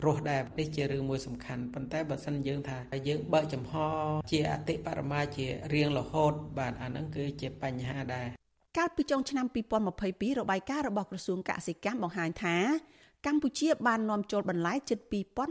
[0.05, 2.77] រស់ដែរនេះជារឿងមួយសំខាន់ប៉ុន្តែបើសិនយើងថា
[3.07, 3.73] យើងបើកចំហ
[4.31, 8.27] ជាអតិបរមាជារៀងរហូត បាទអាហ្នឹងគឺជាបញ្ហាដែរ
[8.77, 9.45] កាលពីចុងឆ្នាំ
[9.93, 12.57] 2022របាយការណ៍របស់ក្រសួងកសិកម្មបង្ហាញថា
[13.25, 14.99] កម្ពុជាបាននាំចូលបន្លែជិត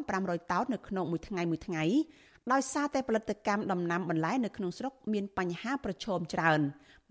[0.01, 1.85] 2500តោននៅក្នុងមួយថ្ងៃមួយថ្ងៃ
[2.51, 6.61] ដោយសារតែផលិតកម្មដំណាំបន្លែនៅក្នុងស្រុកមានបញ្ហាប្រឈមច្រើន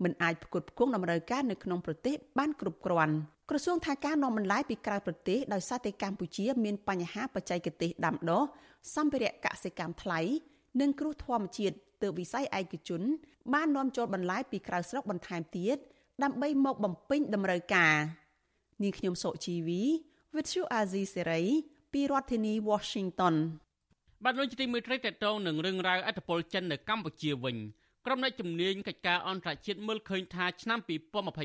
[0.02, 3.14] មិនអាចផ្គត់ផ្គង់តម្រូវការនៅក្នុងប្រទេសបានគ្រប់គ្រាន់
[3.50, 8.42] ក្រសួងថាការនាំបន្លែពីក្រៅប្រទេសដោយសារតែកម្ពុជាមានបញ្ហាបច្ចេកទេសដាំដុះ
[8.94, 10.20] សម្ភារៈកសិកម្មថ្លៃ
[10.80, 13.02] និងគ្រោះធម្មជាតិទើបវិស័យឯកជន
[13.54, 15.76] បាននាំចូលបន្លែពីក្រៅស្រុកបន្ថែមទៀត
[16.22, 17.94] ដើម្បីមកបំពេញតម្រូវការ
[18.82, 19.82] នាងខ្ញុំសុជីវី
[20.34, 21.44] With you Azizi Serai
[21.92, 23.34] ពីរដ្ឋធានី Washington
[24.26, 27.56] បាទលោកទីមួយត្រីតតងនឹងរឿងរ៉ាវអធិបុលចិននៅកម្ពុជាវិញ
[28.06, 30.78] ក្រុមអ្នកជំនាញកិច្ចការអន្តរជាតិមើលឃើញថាឆ្នាំ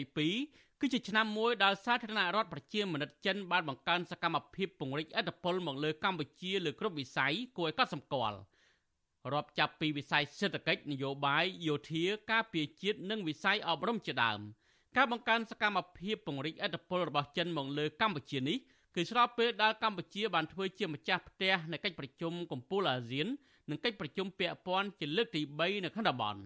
[0.08, 8.38] 2022គឺជាឆ្នាំមួយដែលសាធារណរដ្ឋប្រជាមានិតចិនបានបង្កើនសកម្មភាពពង្រីកអធិបុលមកលើកម្ពុជាលើគ្រប់វិស័យគួរឲ្យកត់សម្គាល់
[9.34, 14.40] រាប់ចាប់ពីវិស័យសេដ្ឋកិច្ចនយោបាយយោធាការពារជាតិនិងវិស័យអប់រំជាដើម
[14.98, 18.58] ការបង្កើនសកម្មភាពពង្រីកអធិបុលរបស់ចិនមកលើកម្ពុជានេះ
[18.96, 23.28] គឺស្របពេលដែលកម្ពុជាបានធ្វើជាម្ចាស់ផ្ទះនៃកិច្ចប្រជុំកំពូលអាស៊ាន
[23.70, 26.42] និងកិច្ចប្រជុំពាក់ព័ន្ធជាលើកទី3នៅក្នុងតំបន់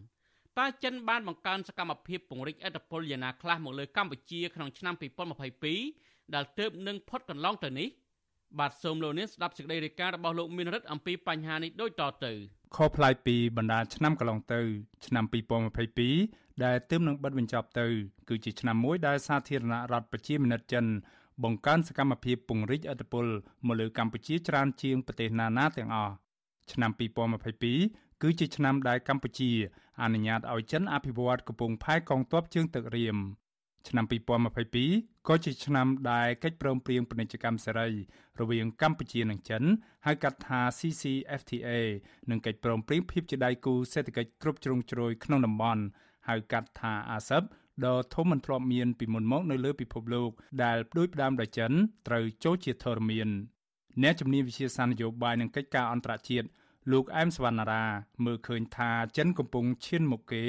[0.59, 4.93] តើចិនបានបង្កើនសកម្មភាពពង្រីកអធិបុលយ៉ាងណាខ្លះមកលើកម្ពុជាក្នុងឆ្នាំ
[5.63, 7.89] 2022ដែលទើបនឹងផុតកន្លងទៅនេះ
[8.59, 12.33] បាទសូមលោកនាងស្ដាប់សេចក្តីរាយការណ៍របស់លោកមានរិទ្ធអំពីបញ្ហានេះដូចតទៅ
[12.75, 14.61] ខុសប្លែកពីបណ្ដាឆ្នាំកន្លងទៅ
[15.05, 15.25] ឆ្នាំ
[15.93, 17.85] 2022ដែលទើបនឹងបិទបញ្ចប់ទៅ
[18.29, 20.85] គឺជាឆ្នាំមួយដែលសាធារណរដ្ឋប្រជាមានិតចិន
[21.43, 23.25] បង្កើនសកម្មភាពពង្រីកឥទ្ធិពល
[23.67, 26.13] មកលើកម្ពុជាច្រើនជាងប្រទេសណានាទាំងអស់
[26.71, 26.91] ឆ្នាំ
[27.57, 29.51] 2022គឺជាឆ្នាំដែលកម្ពុជា
[30.01, 33.17] អនុញ្ញាតឲ្យចិនអភិវឌ្ឍកំពង់ផែកងទ័ពជើងទឹករៀម
[33.87, 34.05] ឆ្នាំ
[34.67, 37.89] 2022ក៏ជាឆ្នាំដែលកិច្ចព្រមព្រៀងពាណិជ្ជកម្មសេរី
[38.39, 39.63] រវាងកម្ពុជានិងចិន
[40.05, 41.69] ហៅកាត់ថា CCFTA
[42.29, 45.83] និងកិច្ចព្រមព្រៀងភាពជាដៃគូសេដ្ឋកិច្ចគ្រប់ជ្រុងជ្រោយក្នុងតំបន់
[46.27, 47.43] ហៅកាត់ថា ASEP
[47.85, 50.31] ដ៏ធំមិនធ្លាប់មានពីមុនមកនៅលើពិភពលោក
[50.63, 51.71] ដែលផ្ដួចផ្ដើមដោយចិន
[52.07, 53.29] ត្រូវចូលជាធរមាន
[54.03, 56.47] អ្នកជំនាញវិជាសាស្ត្រនយោបាយនិងកិច្ចការអន្តរជាតិ
[56.89, 57.83] លោកអែមសវណ្ណារា
[58.25, 60.43] មើលឃើញថាចិនកំពុងឈានមុខគេ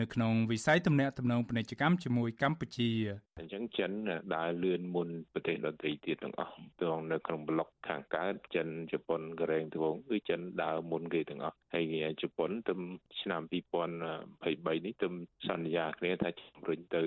[0.00, 2.90] នៅក្នុងវិស័យទំនាក់ទំនងពាណិជ្ជកម្មជាមួយកម្ពុជា
[3.40, 3.90] អញ្ចឹងចិន
[4.34, 11.84] ដើរលឿនមុនប្រទេសដទៃទៀតទាំងអស់ទាំងនៅក្នុងប្លុកខាងកើតចិនជប៉ុនកូរ៉េត្បូងគឺចិនដើរមុនគេទាំងអស់ហើយ
[12.22, 12.74] ជប៉ុនទៅ
[13.20, 15.08] ឆ្នាំ2023នេះទៅ
[15.48, 17.02] សន្យាគ្នាថាជំរុញទៅ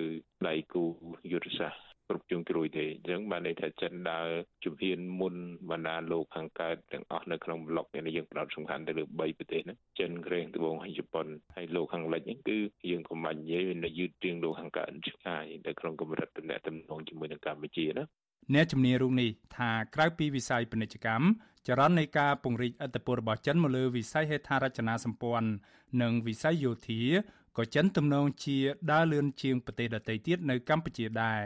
[0.48, 0.84] ដៃគូ
[1.32, 4.28] យុទ្ធសាស្ត្រ គ្រប់ជ្រុងជ្រោយទេអញ្ចឹងបានន័យថាចិនដើរ
[4.64, 5.34] ជំហានមុន
[5.70, 12.58] បណ្ដាលោកខាងកើតទាំងអស់នៅក្នុងប្លុកនេះយើងផ្ដោតសំខាន់ទៅលើ3ប្រទេសហ្នឹងចិនក្រែងត្បូងហើយជប៉ុនហើយលោកខាងលិចហ្នឹងគឺ
[12.90, 18.04] យើងកុំបាញ់និយាយនៅយឺតជាងលោកខាងកើតឆ្ងាយទៅក្នុងកម្រិតតំណែងតំណងជាមួយនឹងកម្ពុជាណា
[18.54, 21.24] អ្នកជំនាញរូបនេះថាក្រៅពីវិស័យពាណិជ្ជកម្ម
[21.66, 25.48] ចរន្តនៃការពង្រីកអធិបតេយ្យរបស់ចិនមកលើវិស័យហេដ្ឋារចនាសម្ព័ន្ធ
[26.02, 27.02] និងវិស័យយោធា
[27.56, 28.58] ក៏ចិនទំនងជា
[28.92, 31.42] ដើរលឿនជាងប្រទេសដទៃទៀតនៅកម្ពុជាដែរ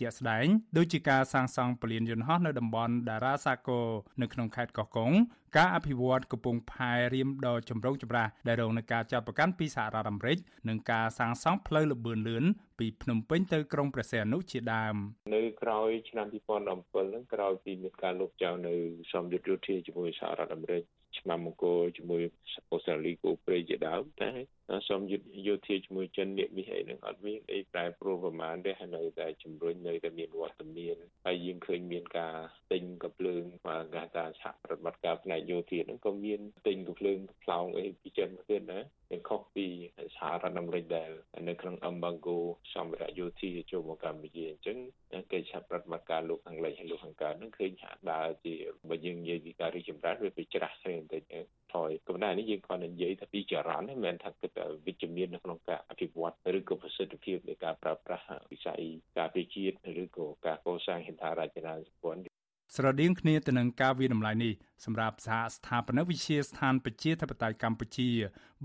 [0.00, 3.86] ជាក់ស្ដែងដូចជាការសាងសង់ពលានយន្តហោះនៅតំបន់តារាសាគរ
[4.22, 5.12] នៅក្នុងខេត្តកោះកុង
[5.56, 10.38] ការអភិវឌ្ឍកំពង់ផែរៀមដ៏ចម្រូងចម្រាសដែលរងនឹងការចាត់ប្រកាន់ពីសហរដ្ឋអាមេរិក
[10.68, 12.44] និងការសាងសង់ផ្លូវលបឿនលឿន
[12.78, 14.96] ពីភ្នំពេញទៅក្រុងព្រះសីហនុជាដើម
[15.34, 16.36] នៅក្រោយឆ្នាំ2017
[16.68, 18.74] ហ្នឹងក្រោយពីមានការលុបចោលនៅ
[19.12, 20.82] សម្យុទ្ធយោធាជាមួយសហរដ្ឋអាមេរិក
[21.18, 22.22] ឆ្នាំមង្គលជាមួយ
[22.70, 24.30] អូស្ត្រាលីគូព្រៃជាដើមតែ
[24.88, 30.96] សូមយុទ្ធយោធាជាមួយចិននេះនេះអីហ្នឹងអត់មានអីប្រែប្រួលប្រមាណទេហើយនៅតែជំរុញនៅតែមានវត្តមាន
[31.26, 32.34] ហើយយើងឃើញមានការ
[32.72, 38.80] ទិញកភ្លើងមកកាថាសហប្រតិបត្តិការផ្នែកយោធាហ្នឹងក៏មានទិញកភ្លើងផ្លោងអីពីចិនទៀតណា
[39.28, 39.66] ខុសពី
[40.16, 41.10] សហរដ្ឋអាមេរិកដែល
[41.48, 42.36] នៅក្នុង embargo
[42.74, 44.78] សម្ភារៈយោធាចូលមកកម្ពុជាអញ្ចឹង
[45.32, 48.54] កិច្ចសហប្រតិបត្តិការលោកខាងលិចហើយលោកខាងកើតនឹងឃើញហាក់ដើរជា
[48.88, 51.22] បើយើងនិយាយពីការរីកចម្រើនវាទៅច្រាស់គ្នាបន្តិច
[51.74, 58.82] ថយក៏ប៉ុន្តែនេះយើងគាត់និយាយថាពីចរន្តមិនមែនថាគិតវិជ្ជមាននៅក្នុងការអភិវឌ្ឍឬក៏ប្រសិទ្ធភាពនៃការប្រើប្រាស់វិស័យ
[59.18, 62.33] ការពារជាតិឬក៏ការកសាងហេដ្ឋារចនាសម្ព័ន្ធ
[62.74, 64.52] ស្រដៀងគ្នាទៅនឹងការវិតម្លៃនេះ
[64.84, 68.10] សម្រាប់សហស្ថាបនិកវិទ្យាស្ថានប្រជាធិបតេយ្យកម្ពុជា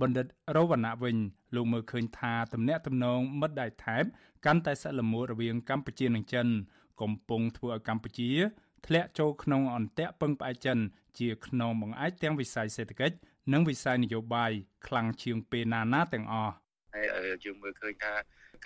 [0.01, 1.17] បណ្ឌិតរវណ្ណៈវិញ
[1.55, 4.03] លោកមើលឃើញថាទំនាក់ទំនងមិត្តដៃថែប
[4.45, 6.47] កាន់តែសិលមួតរវាងកម្ពុជានិងចិន
[7.01, 8.31] កំពុងធ្វើឲ្យកម្ពុជា
[8.85, 10.77] ធ្លាក់ចូលក្នុងអន្ទាក់ពឹងផ្អែកចិន
[11.19, 13.15] ជាក្នុងបង្អែកទាំងវិស័យសេដ្ឋកិច្ច
[13.53, 14.51] និងវិស័យនយោបាយ
[14.87, 16.68] ខ្លាំងជាងពេលណាណាទាំងអស់ហើ
[17.21, 18.13] យយើងមើលឃើញថា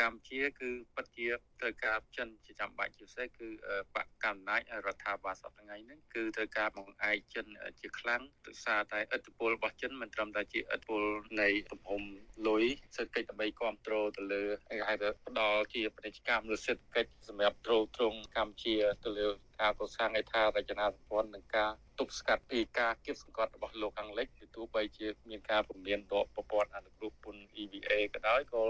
[0.01, 1.27] កម្ពុជាគឺពិតជា
[1.59, 3.47] ត្រូវការចិនជាចាំបាច់ជាពិសេសគឺ
[3.95, 7.45] បកកណ្ដាលរដ្ឋាភិបាលសប្តាហ៍ថ្ងៃហ្នឹងគឺត្រូវការបង្អែកចិន
[7.79, 11.03] ជាខ្លាំងដោយសារតែឥទ្ធិពលរបស់ចិនមិនត្រឹមតែជាឥទ្ធិពល
[11.41, 12.01] នៃទំហំ
[12.47, 12.63] លុយ
[12.95, 19.27] សេដ្ឋកិច្ចដើម្បីគ្រប់គ្រងទៅលើគេហៅថាផ្ដល់ជាពាណិជ្ជកម្មឬសេដ្ឋកិច្ចសម្រាប់ទ្រទ្រង់កម្ពុជាទៅលើ
[19.61, 28.63] ការកសាងឯថារចនាសម្ព័ន្ធនិងការទប់ស្កាត់ពីការគៀបសង្កត់របស់លោកខាងលិចគឺទោះបីជាមានការពំលានដកប្រព័ន្ធអនុគ្រោះពន្ធ EVA ក៏ដោយក៏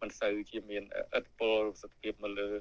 [0.00, 0.84] មិនសូវជាមាន
[1.18, 2.54] ឥទ្ធិពលសកម្មភាពមកលើរ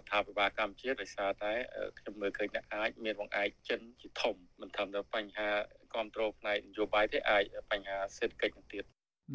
[0.00, 1.52] ដ្ឋាភិបាលកម្ពុជាដោយសារតែ
[1.98, 5.48] ខ្ញុំមើលឃើញថាអាចមានបង្អែកចិនជាធំមិនត្រឹមតែបញ្ហា
[5.92, 8.84] គ្រប់គ្រងផ្នែកនយោបាយទេអាចបញ្ហាសេដ្ឋកិច្ចនឹងទៀត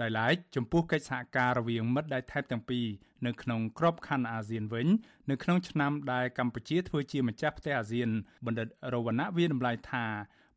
[0.02, 2.86] ដោយឡែកចំពោះកិច្ចសហការរវាងមិត្តដែលថែបទាំងពីរ
[3.26, 4.88] នៅក្នុងក្របខ័ណ្ឌអាស៊ានវិញ
[5.30, 8.10] នៅក្នុងឆ្នាំដែលកម្ពុជាធ្វើជាម្ចាស់ផ្ទះអាស៊ាន
[8.46, 10.06] បណ្ឌិតរវណ្ណៈវាតម្លៃថា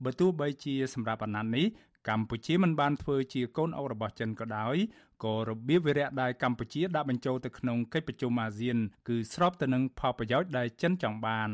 [0.05, 1.66] បើទោះបីជាសម្រាប់អាណត្តិនេះ
[2.09, 4.76] កម្ពុជាមិនបានធ្វើជាកូនអុករបស់ចិនក៏ដោយ
[5.24, 8.76] ក៏របៀបវិរៈដែលកម្ពុជាដាក់បញ្ចូលទៅក្នុងកិច្ចប្រជុំអាស៊ាន
[9.09, 11.51] គឺស្របទៅនឹងផលប្រយោជន៍ដែលចិនចង់បាន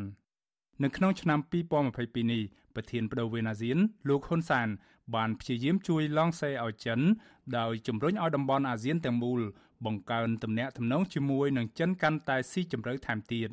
[0.83, 2.43] នៅក្នុងឆ្នាំ2022នេះ
[2.75, 3.79] ប្រធានបដូវវេនអាស៊ាន
[4.09, 4.69] លោកហ៊ុនសាន
[5.15, 7.01] បានព្យាយាមជួយឡងសេឲ្យចិន
[7.59, 9.41] ដោយជំរុញឲ្យតំបន់អាស៊ានទាំងមូល
[9.87, 13.49] បង្កើនទំនាក់ទំនងជាមួយនឹងចិនកាន់តែស៊ីជម្រៅថែមទៀត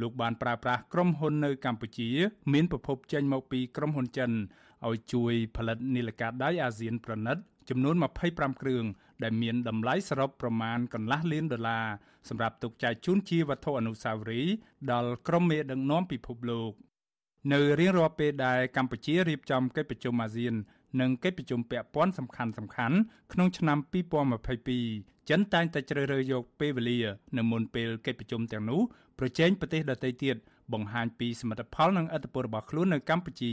[0.00, 2.10] លោកបានប្រើប្រាស់ក្រុមហ៊ុននៅកម្ពុជា
[2.52, 4.30] មានប្រភពចេញមកពីក្រុមហ៊ុនចិន
[4.86, 7.36] ឲ្យជួយផលិតនីលកាដៃអាស៊ានប្រណិត
[7.68, 7.94] ចំនួន
[8.28, 8.84] 25គ្រឿង
[9.22, 11.86] ដែលមានតម្លៃសរុបប្រមាណកន្លះលានដុល្លារ
[12.28, 14.54] សម្រាប់ទុកចែកជូនជាវត្ថុអនុស្សាវរីយ៍
[14.92, 16.72] ដល់ក្រុមមេដឹកនាំពិភពលោក
[17.52, 20.54] នៅរៀងរាល់ពេលដែលកម្ពុជារៀបចំកិច្ចប្រជុំអាស៊ាន
[21.00, 22.96] និងកិច្ចប្រជុំពាក់ព័ន្ធសំខាន់សំខាន់
[23.32, 23.78] ក្នុងឆ្នាំ
[24.54, 27.00] 2022ចិនតែងតែជ្រើសរើសយកពេលវេលា
[27.38, 28.80] នៅមុនពេលកិច្ចប្រជុំទាំងនោះ
[29.18, 30.36] ប្រជែងប្រទេសដទៃទៀត
[30.72, 33.52] បង្ហាញពីសមិទ្ធផលនិងឥទ្ធិពលរបស់ខ្លួននៅកម្ពុជា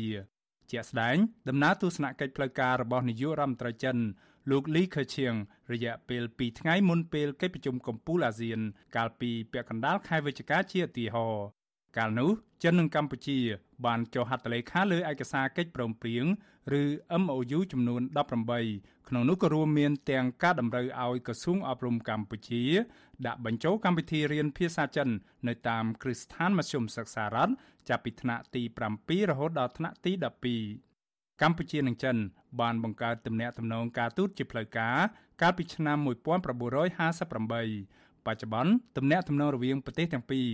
[0.72, 1.18] ជាក់ស្ដែង
[1.50, 3.98] ដំណើរទស្សនកិច្ចផ្លូវការរបស់នាយករដ្ឋមន្ត្រីចិន
[4.52, 5.34] លោកលីខឺឈៀង
[5.74, 8.60] រយៈពេល2ថ្ងៃមុនពេលកិច្ចប្រជុំកំពូលអាស៊ាន
[8.96, 11.46] កាលពីពាក់កណ្ដាលខែវិច្ឆិកាជាឧទាហរណ៍
[11.98, 12.32] កាលនោះ
[12.64, 13.40] ចិននិងកម្ពុជា
[13.86, 16.26] បានចុះហត្ថលេខាលើឯកសារកិច្ចព្រមព្រៀង
[16.82, 16.84] ឬ
[17.22, 18.02] MOU ចំនួន
[18.56, 22.64] 18ក្នុងនោះក៏រួមមានទាំងការតម្រូវឲ្យក្រសួងអប់រំកម្ពុជា
[23.26, 25.10] ដាក់បញ្ចូលកម្មវិធីរៀនភាសាចិន
[25.48, 27.52] នៅតាមគ្រឹះស្ថានមធ្យមសិក្សារដ្ឋ
[27.90, 28.62] ចាប់ពីថ្នាក់ទី
[28.96, 30.12] 7រហូតដល់ថ្នាក់ទី
[30.74, 32.16] 12កម្ពុជានិងចិន
[32.62, 34.98] បានបង្កើតទំនាក់ទំនងការទូតជាផ្លូវការ
[35.42, 36.08] កាលពីឆ្នាំ1958
[38.26, 40.46] បច្ចុប្បន្នទំនាក់ទំនងរវាងប្រទេសទាំងពីរ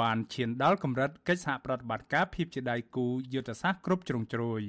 [0.00, 4.62] បានឈានដល់កម្រិតកិច្ចសហប្រតិបត្តិការភាពជាដៃគូយុទ្ធសាស្ត្រគ្រប់ជ្រុងជ្រោយ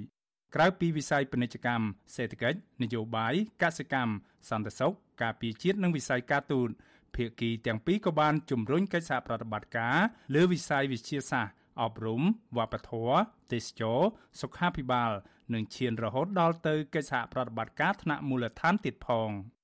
[0.56, 4.14] ក្រៅពីវិស័យពាណិជ្ជកម្មសេដ្ឋកិច្ចនយោបាយកសិកម្ម
[4.50, 6.70] សន្តិសុខការពារជាតិនិងវិស័យការទូត
[7.16, 9.98] ភាគីទាំងពីរក៏បានជំរុញកិច្ចសហប្រតិបត្តិការ
[10.36, 12.22] លើវិស័យវិទ្យាសាស្ត្រអប់រំ
[12.58, 13.18] វប្បធម៌
[13.54, 14.00] ទេសចរ
[14.42, 15.12] សុខាភិបាល
[15.54, 19.30] និងឈានរហូតដល់ទៅកិច្ចសហប្រតិបត្តិការថ្នាក់មូលដ្ឋានទៀតផង។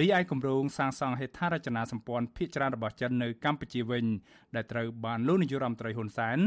[0.00, 4.04] រីឯគម្រោងសាងសង់ហេដ្ឋារចនាសម្ព័ន្ធភាគច្រើនរបស់ចិននៅកម្ពុជាវិញ
[4.54, 6.38] ដែលត្រូវបានលោកនាយរដ្ឋមន្ត្រីហ៊ុនសែន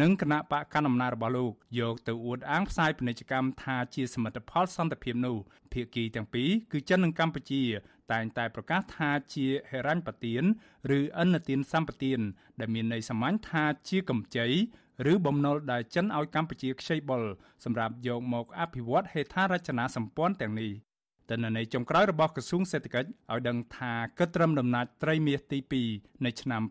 [0.00, 5.36] និងគណៈបកកណ្ដាលអំណាចរបស់លោកយកទៅអួតអាងផ្សាយពាណិជ្ជកម្មថាជាសមិទ្ធផលសន្តិភាពនោះ
[5.72, 7.62] ភាគីទាំងពីរគឺចិននិងកម្ពុជា
[8.12, 10.42] តែងតែប្រកាសថាជាហិរញ្ញប្បទាន
[10.98, 12.20] ឬអន្តទានសម្បទាន
[12.60, 14.46] ដែលមានន័យសាមញ្ញថាជាកម្ចី
[15.12, 17.22] ឬបំណុលដែលចិនឲ្យកម្ពុជាខ្ចីបុល
[17.64, 20.72] សម្រាប់យកមកអភិវឌ្ឍហេដ្ឋារចនាសម្ព័ន្ធទាំងនេះ
[21.30, 25.58] ទិន្នន័យចុងក្រោយរបស់ក្រសួងសេដ្ឋកិច្ចឲ្យដឹងថាគិតត្រឹមដំណាច់ត្រីមាសទី
[25.90, 26.62] 2នៃឆ្នាំ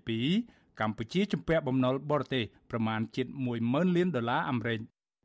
[0.00, 3.26] 2022កម្ពុជាជំពាក់បំណុលបរទេសប្រមាណជិត
[3.62, 4.80] 10000លានដុល្លារអាមេរិក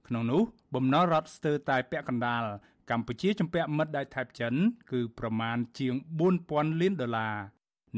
[0.07, 0.41] ក្នុងនោះ
[0.75, 2.43] បំណុលរដ្ឋស្ទើរតែពាក់កណ្ដាល
[2.91, 4.53] កម្ពុជាជំពាក់មិត្តដៃថៃចិន
[4.91, 5.93] គឺប្រមាណជាង
[6.37, 7.35] 4000លានដុល្លារ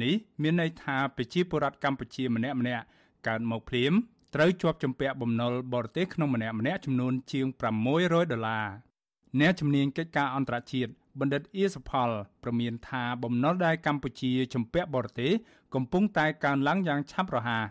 [0.03, 2.83] នេះមានន័យថាប្រជាពលរដ្ឋកម្ពុជាម្នាក់ម្នាក់
[3.27, 3.93] កើតមកភ្លាម
[4.35, 7.47] ត្រូវជាប់ជំពាក់បំណុលបរទេសក្នុងម្នាក់ម្នាក់ចំនួនជាង
[7.89, 8.65] 600ដុល្លារ
[9.39, 12.09] អ្នកជំនាញកិច្ចការអន្តរជាតិបណ្ឌិតអៀសផល
[12.43, 15.31] ប្រមានថាបំណុលដែលកម្ពុជាជំពាក់បរទេស
[15.75, 17.63] កំពុងតែកើនឡើងយ៉ាងឆាប់រហ័ស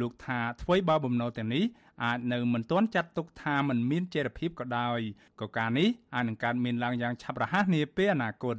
[0.00, 1.64] លោកថាអ្វីបើបំណុលទាំងនេះ
[2.04, 4.98] អាចនៅមិនទាន់ចាត់ទុកថាมันមានចីរភាពក៏ដោយ
[5.40, 8.56] ក៏ការនេះអាចនឹងកើតមានឡើងយ៉ាងឆាប់រហ័សនាពេលអនាគត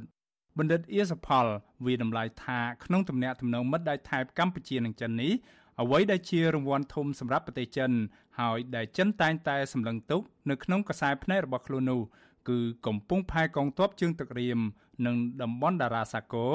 [0.58, 1.46] បណ្ឌិតអៀសផល
[1.84, 5.32] វិតម្លៃថាក្នុងទំនាក់ទំនងមិត្តដៃថៃកម្ពុជានិងចិននេះ
[5.80, 7.90] អ្វីដែលជារង្វាន់ធំសម្រាប់ប្រទេសចិន
[8.40, 12.00] ហើយដែលចិនតែងតែសម្លឹងទុកនៅក្នុងខ្សែភ្នែករបស់ខ្លួននោះ
[12.48, 14.60] គឺកំពុងផែកងទ័ពជើងទឹករៀម
[15.06, 16.46] និងតំបន់ដារ៉ាសាកូ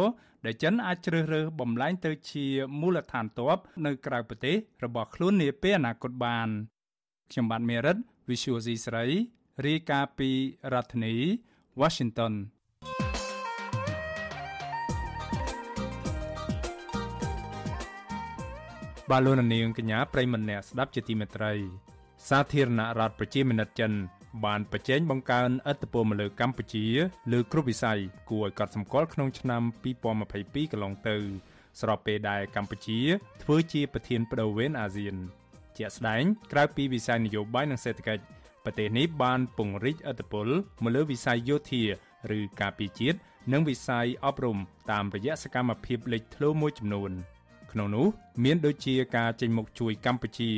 [0.46, 2.46] ដែលចិនអាចជ្រើសរើសបំលែងទៅជា
[2.80, 6.48] មូលដ្ឋានទ័ពនៅក្រៅប្រទេសរបស់ខ្លួននាពេលអនាគតបាន
[7.32, 7.98] ខ្ញុំបាទមេរិត
[8.30, 9.06] Visual C ស្រី
[9.66, 10.30] រាយការណ៍ពី
[10.74, 11.16] រដ្ឋធានី
[11.82, 12.34] Washington
[19.10, 21.54] បាឡូណានីងកញ្ញាប្រិមម្នាក់ស្ដាប់ជាទីមេត្រី
[22.30, 23.92] សាធារណរដ្ឋប្រជាមានិតចិន
[24.46, 26.86] បានប្រជែងបង្កើនឥទ្ធិពលមកលើកម្ពុជា
[27.32, 29.62] លើគ្រប់វិស័យគួរឲ្យកត់សម្គាល់ក្នុងឆ្នាំ
[30.14, 31.16] 2022កន្លងទៅ
[31.82, 33.00] ស្របពេលដែលកម្ពុជា
[33.44, 35.16] ធ្វើជាប្រធានបដូវវេនអាស៊ាន
[35.78, 38.24] ជាក់ស្ដែងក្រៅពីវិស័យនយោបាយនិងសេដ្ឋកិច្ច
[38.64, 40.48] ប្រទេសនេះបានពង្រីកឥទ្ធិពល
[40.84, 41.84] មកលើវិស័យយោធា
[42.38, 43.18] ឬការពារជាតិ
[43.54, 44.58] និងវិស័យអប់រំ
[44.92, 47.12] តាមរយៈសកម្មភាពលេចធ្លោមួយចំនួន
[47.72, 48.08] ក្នុងនោះ
[48.44, 50.52] មានដូចជាការចេញមុខជួយកម្ពុជា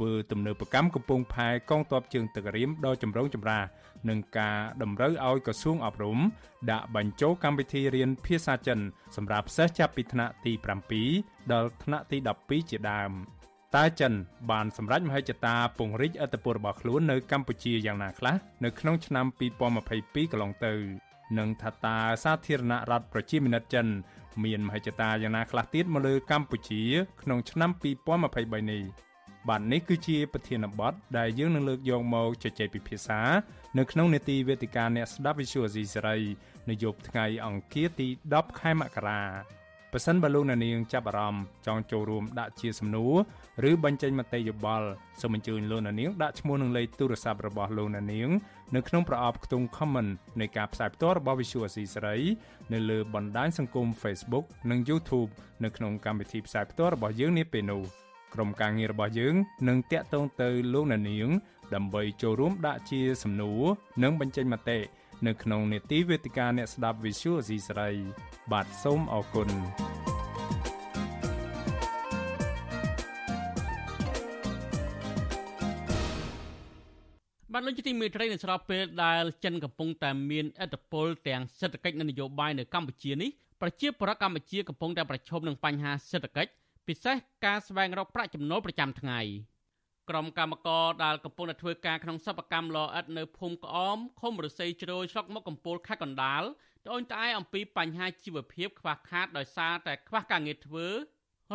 [0.00, 3.64] ធ្វើទំនើបកម្មកំពង់ផែកងទ័ពជើងទឹករៀមដ៏ចម្រូងចម្រាស
[4.08, 6.18] និងការតម្រូវឲ្យក្រសួងអប់រំ
[6.70, 8.78] ដាក់បញ្ចូលកម្មវិធីរៀនភាសាចិន
[9.16, 10.52] សម្រាប់សិស្សចាប់ពីថ្នាក់ទី
[11.02, 13.10] 7ដល់ថ្នាក់ទី12ជាដើម
[13.76, 14.12] តើចិន
[14.50, 19.26] បានសម្រេចមហិច្ឆតាពង្រីកឥទ្ធិពលរបស់ខ្លួននៅកម្ពុជាយ៉ាងណាខ្លះនៅក្នុងឆ្នាំ
[19.78, 20.74] 2022កន្លងទៅ
[21.38, 23.86] និងថាតើសាធារណរដ្ឋប្រជាមានិតចិន
[24.44, 26.82] មានមហិច្ឆតាយ៉ាងណាខ្លះទៀតមកលើកម្ពុជា
[27.22, 27.70] ក្នុងឆ្នាំ
[28.20, 29.09] 2023នេះ
[29.48, 33.20] បាទនេះគឺជាប្រធានបទដែលយើងនឹងលើកយកមកជជែកពិភាក្សា
[33.78, 36.18] នៅក្នុងនេតិវេទិកាអ្នកស្ដាប់ Visual C សេរី
[36.70, 39.22] នៅយប់ថ្ងៃអង្គារទី10ខែមករា
[39.92, 43.08] ប៉ះសិនបលូននាងចាប់អារម្មណ៍ចង់ចូលរួមដាក់ជាសំណួ
[43.64, 44.88] រឬបញ្ចេញមតិយោបល់
[45.20, 48.30] សូមអញ្ជើញលោកនាងដាក់ឈ្មោះនិងលេខទូរស័ព្ទរបស់លោកនាង
[48.74, 50.10] នៅក្នុងប្រអប់ខ្ទង់ comment
[50.40, 52.18] នៃការផ្សាយផ្ទាល់របស់ Visual C សេរី
[52.72, 55.30] នៅលើបណ្ដាញសង្គម Facebook និង YouTube
[55.64, 57.84] នៅក្នុងកម្មវិធីផ្សាយផ្ទាល់របស់យើងនាពេលនោះ។
[58.34, 59.34] ក្រុមការងាររបស់យើង
[59.68, 61.30] នឹងតាក់ទងទៅលោកអ្នកនាង
[61.74, 63.62] ដើម្បីចូលរួមដាក់ជាសំណួរ
[64.02, 64.78] និងបញ្ចេញមតិ
[65.26, 67.90] នៅក្នុងនេតិវេទិកាអ្នកស្ដាប់ Visual C សេរី
[68.52, 69.48] បាទសូមអរគុណ
[77.52, 86.50] បានលោកជាទីមេត្រីនៅស្របពេលដែលចិនកំពុងតែមានឥទ្ធិពលទាំងសេដ្ឋកិច្ចនិងនយោបាយនៅកម្ពុជានេះប្រជាពលរដ្ឋកម្ពុជាកំពុងតែប្រឈមនឹងបញ្ហាសេដ្ឋកិច្ច
[86.88, 87.16] ពិសេស
[87.46, 89.20] ការស្វែងរកប្រាក់ចំណូលប្រចាំថ្ងៃ
[90.10, 96.42] ក្រុមកម្មករដែលកំពុងតែធ្វើការក្នុងសិប្បកម្មលអិតនៅភូមិក្អមឃុំរស័យជ្រោយស្រុកមុខកំពូលខេត្តកណ្ដាល
[96.86, 100.86] ត្អូញត្អែអំពីបញ្ហាជីវភាពខ្វះខាតដោយសារតែខ្វះការងារធ្វើ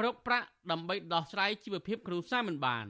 [0.04, 2.88] រកប្រាក់ដើម្បីដោះស្រាយជីវភាពគ្រួសារមិនបាន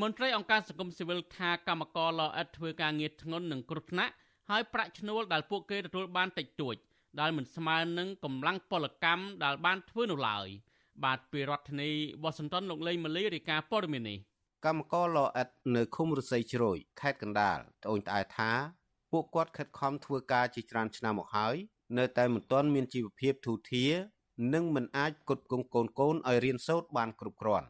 [0.00, 4.12] មន្ត្រីអង្គការសង្គមស៊ីវិលថាកម្មករលអិតធ្វើការងារធ្ងន់និងគ្រោះថ្នាក់
[4.50, 6.76] ហើយប្រាក់ឈ្នួលដែលពួកគេទទួលបានតិចតួច
[7.20, 10.48] ដែលមិនស្មើនឹងកម្លាំងពលកម្មដែលបានធ្វើនោះឡើយ។
[11.04, 11.90] បាទពីរដ្ឋធានី
[12.22, 14.18] វ៉ាស៊ីនតោនលោកលេងម៉ាលីរាយការណ៍ព័ត៌មាននេះ
[14.64, 18.50] កម្មករលអិតនៅឃុំរស័យជ្រោយខេត្តកណ្ដាលត្អូញត្អែថា
[19.12, 21.56] ពួកគាត់ខិតខំធ្វើការជាច្រើនឆ្នាំមកហើយ
[21.98, 23.92] នៅតែមិនទាន់មានជីវភាពធូរធារ
[24.54, 27.66] និងមិនអាចផ្គត់ផ្គង់កូនកូនឲ្យរៀនសូត្របានគ្រប់គ្រាន់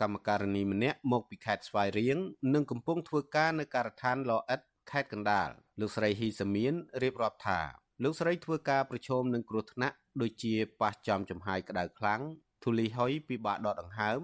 [0.00, 2.18] កម្មការនីម្នាក់មកពីខេត្តស្វាយរៀង
[2.54, 4.60] និងកំពុងធ្វើការនៅការដ្ឋានលអិត
[4.90, 5.48] ខេត្តកណ្ដាល
[5.80, 7.60] លោកស្រីហ៊ីសាមៀនរៀបរាប់ថា
[8.02, 12.20] លោកស្រីធ្វើការប្រឈមនឹងគ្រោះថ្នាក់ដូចជាប៉ះចំចំហាយក្តៅខ្លាំង
[12.62, 14.20] ធូលីហុយពិបាកដកដង្ហើម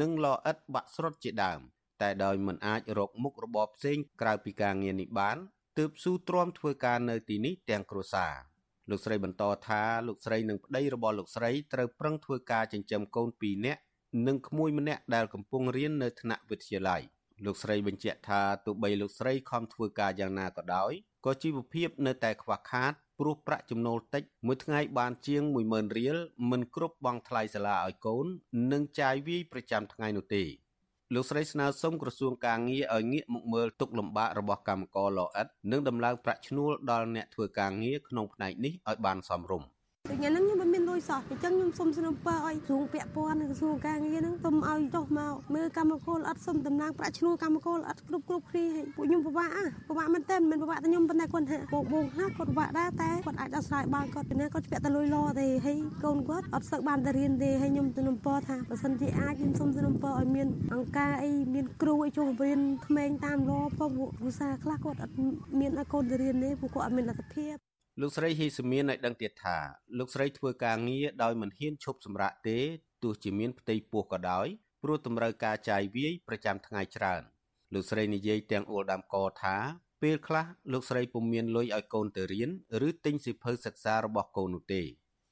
[0.00, 1.60] និងលអិតបាក់ស្រុតជាដើម
[2.02, 5.36] តែដោយមិនអាចរកមុខរបរផ្សេងក្រៅពីការងារនេះបាន
[5.78, 8.34] ទើបស៊ូទ្រាំធ្វើការនៅទីនេះទាំងគ្រួសារ
[8.90, 13.80] លោកស្រីបន្តថាលោកស្រីនិងប្តីរបស់លោកស្រីត្រូវប្រឹងធ្វើការចិញ្ចឹមកូន2នាក់
[14.26, 17.02] និងក្មួយម្នាក់ដែលកំពុងរៀននៅថ្នាក់វិទ្យាល័យ
[17.44, 20.92] លោកស្រីបញ្ជាក់ថាទោះបីលោកស្រីខំធ្វើការយ៉ាងណាក៏ដោយ
[21.24, 26.16] ក៏ជីវភាពនៅតែខ្វះខាត ព្រោះប្រាក់ចំណូលតិចមួយថ្ងៃបានជាង10000រៀល
[26.50, 28.26] មិនគ្រប់បង់ថ្លៃសាលាឲ្យកូន
[28.72, 30.42] និងចាយវាយប្រចាំថ្ងៃនោះទេ
[31.14, 39.68] លោកស្រីស្នើសុំក្រសួងការងារឲ្យងាកមកមើលទុកលំបាករបស់កម្មករលអិតនិងដំឡើងប្រាក់ឈ្នួលដល់អ្នកធ្វើការងារក្នុងផ្នែកនេះឲ្យបានសមរម្យ
[40.10, 65.14] ដូចញ៉ាំហ្នឹងខ្ញុំមិនមាន លុយសោះអញ្ចឹងខ្ញុំសុំសំណពើឲ្យក្រសួងពាក់ព័ន្ធនិងក្រសួងការងារហ្នឹងសុំឲ្យចុះមកមើលកម្មករអត់សុំតំណាងប្រាក់ឈ្នួលកម្មករអត់គ្រប់គ្រប់គ្នាហើយពួកខ្ញុំពិបាកអាពិបាកមែនតើមិនពិបាកតែខ្ញុំប៉ុន្តែគាត់ថាបងបងណាគាត់ពិបាកដែរតែគាត់អាចដោះស្រាយបានគាត់ពីណាគាត់ពាក់តែលុយលទេហើយកូនគាត់អត់ស្ើបានទៅរៀនទេហើយខ្ញុំសំណពើថាបើសិនជាអាចខ្ញុំសុំសំណពើឲ្យមានអង្គការអីមានគ្រូឲ្យចូលរៀនក្មេងតាមលផងពួកគ្រូសាខ្លះគាត់អត់
[65.60, 67.69] មានឲ្យកូនទៅរៀនទេពួកគាត់អត់មានលទ្ធភាព
[68.02, 69.58] លោកស្រីហ៊ីសមានឲ្យដឹងទៀតថា
[69.98, 72.58] លោកស្រីធ្វើការងារដោយមិនហ៊ានឈប់សម្រាកទេ
[73.02, 74.46] ទោះជាមានផ្ទៃពោះក៏ដោយ
[74.82, 77.22] ព្រោះតម្រូវការចាយវាយប្រចាំថ្ងៃច្រើន
[77.74, 79.56] លោកស្រីនិយាយទាំងអួលដាំកថា
[80.02, 82.50] ពេលខ្លះលោកស្រីពុំមានលុយឲ្យកូនទៅរៀន
[82.88, 84.82] ឬទិញសៀវភៅសិក្សារបស់កូននោះទេ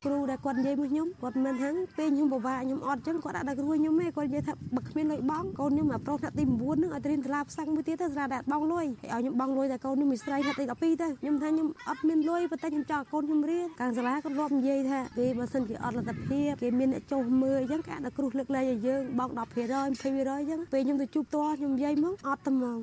[0.07, 8.91] គ្រូដែលគាត់និយាយមកខ្ញុំគាត់មិនហ្នឹងពេលខ្ញុំពិបាកខ្ញុំអត់ចឹងគាត់ដាក់ដល់គ្រូខ្ញុំទេគាត់និយាយថាបើគ្មានលុយបងកូនខ្ញុំមកប្រុសថ្នាក់ទី9ហ្នឹងឲ្យត្រៀមសាលាផ្សឹងមួយទៀតទៅសាលាដែលបងលុយឲ្យ
[9.21, 22.79] ខ្ញុំបងលុយតែកូនខ្ញុំមីស្រីថ្នាក់ទី12ទៅខ្ញុំថាខ្ញុំអត់មានលុយប៉ុន្តែខ្ញុំចង់ឲ្យកូនខ្ញុំរៀនខាងសាលាគាត់រាប់និយាយថាពេលបើសិនជាអត់លទ្ធភាពគេមានអ្នកចុះមើលអញ្ចឹងគេអាចដល់គ្រូលើកលែងឲ្យយើងបង10% 20%អញ្ចឹងពេលខ្ញុំទៅជួបតួខ្ញុំនិយាយមកអត់ទៅហ្មង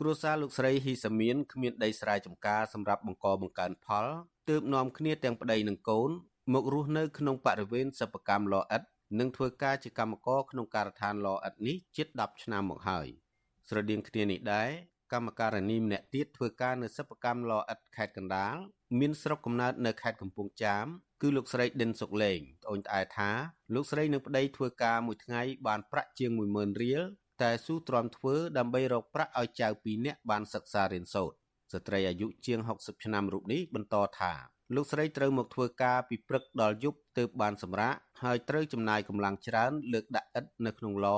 [0.00, 4.06] គ្រួសារលោកស្រីហ៊ីសាមៀនគ្មានដីស្រែចម្ការសម្រាប់បង្កបង្កើនផល
[4.48, 6.10] ទើបនាំគ្នាទាំងប្តីនិងកូន
[6.54, 8.82] មករស់នៅក្នុងបរិវេណសិប្បកម្មលអិត
[9.18, 13.06] និងធ្វើការជាកម្មករក្នុងការដ្ឋានលអិតនេះជិត10ឆ្នាំមកហើយ
[13.68, 14.70] ស្រដៀងគ្នានេះដែរ
[15.12, 18.56] កម្មការនីម្នាក់ទៀតធ្វើការនៅសិប្បកម្មលអិតខេត្តកណ្ដាល
[18.98, 20.86] មានស្រុកកំណើតនៅខេត្តកំពង់ចាម
[21.22, 23.30] គឺលោកស្រីដិនសុកលេងត្អូញត្អែថា
[23.74, 27.02] លោកស្រីនឹងប្តីធ្វើការមួយថ្ងៃបានប្រាក់ជាង10000រៀល
[27.42, 31.36] តែស៊ូទ្រាំធ្វើដើម្បីរកប្រាក់ឲ្យចៅពីរនាក់បានសិក្សារៀនសូត្រ
[31.72, 41.08] ស្ត្រីអាយុជាង60ឆ្នាំរូបនេះបន្តថា លោកស្រីត្រូវមកធ្វើការពីព្រឹកដល់យប់ទើបបានសម្រាកហើយត្រូវចំណាយកម្លាំងច្រើន លើកដាក់ឥដ្ឋនៅក្នុងឡ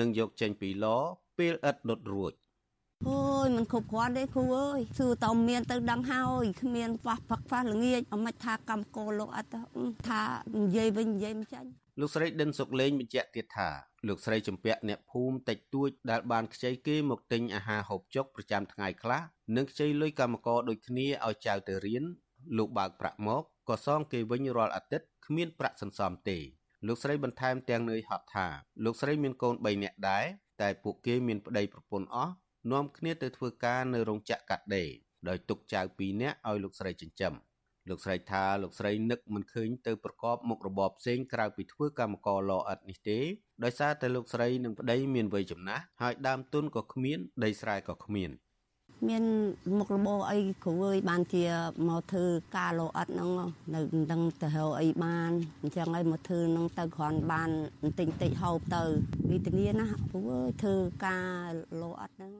[0.00, 0.86] និងយកចេញពីឡ
[1.38, 2.32] ពេលឥដ្ឋដុតរួច
[3.08, 9.50] អូយមិនគ្រប់គ្រាន់ទេគ្រូអើយសួរតើមានទៅដឹងហើយគ្មានខ្វះផឹកខ្វះល្ងាចអមិនថាកម្មកោលោកអត់
[10.08, 10.22] ថា
[10.60, 11.68] និយាយវិញនិយាយមិនចាញ់
[12.00, 13.68] លោកស្រីដិនសុកលេងបញ្ជាក់ទៀតថា
[14.08, 19.22] លោកស្រីចម្ពាក់អ្នកភូមិតិចតួចដែលបានខ្ចីគេមកទិញអាហារហូបចុកប្រចាំថ្ងៃខ្លះ
[19.56, 22.04] និងខ្ចីលុយកម្មករដូចគ្នាឲ្យចៅទៅរៀន
[22.56, 26.38] លោកបើកប្រាក់មកក៏សងគេវិញរាល់អាទិត្យគ្មានប្រាក់សន្សំទេ
[26.86, 28.46] លោកស្រីបន្ថែមទាំងនឿយហត់ថា
[28.84, 30.24] លោកស្រីមានកូន3នាក់ដែរ
[30.62, 32.34] តែពួកគេមានប្តីប្រពន្ធអស់
[32.72, 34.90] នាំគ្នាទៅធ្វើការនៅរោងចក្រកាត់ដេរ
[35.28, 37.34] ដោយទុកចៅ2នាក់ឲ្យលោកស្រីចិញ្ចឹម
[37.88, 43.18] លោកស្រីថាលោកស្រីនឹកមិនឃើញទៅប្រកបមុខរបរផ្សេងក្រៅពីធ្វើកម្មករលអិតនេះទេ
[43.64, 48.30] ដោយសារតែលោកស្រីនិងប្តីមានវ័យចំណាស់ហើយដើមទុនក៏គ្មានដីស្រែក៏គ្មាន
[49.08, 49.24] មាន
[49.78, 51.44] មុខរបរអីគ្រូអើយបានជា
[51.88, 52.26] មកធ្វើ
[52.56, 53.30] ការលោអិតហ្នឹង
[53.74, 53.80] នៅ
[54.12, 55.30] នឹងទៅរកអីបាន
[55.62, 57.50] អញ្ចឹងហើយមកធ្វើហ្នឹងទៅគ្រាន់បាន
[57.82, 58.82] បន្តិចតិចហូបទៅ
[59.30, 60.76] វិធានាណាគ្រូអើយធ្វើ
[61.06, 61.50] ការ
[61.82, 62.32] លោអិតហ្នឹង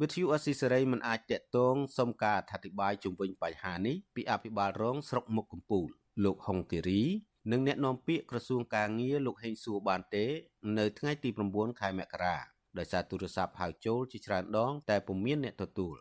[0.00, 5.86] វិទ្យុអស៊ីសេរីមិនអាចតាក់ទងសុំការអធិប្បាយជុំវិញបញ្ហានេះពីអភិបាលរងស្រុកមុខកំពូល
[6.24, 7.02] លោកហុងគិរី
[7.52, 10.26] និងអ្នកនាំពាក្យក្រសួងការងារលោកហេងសួរបានទេ
[10.78, 12.36] នៅថ្ងៃទី9ខែមករា
[12.78, 15.96] ដោយសារទូរស័ព្ទហៅចូលជាច្រើនដង តែពុំមានអ្នកទទួល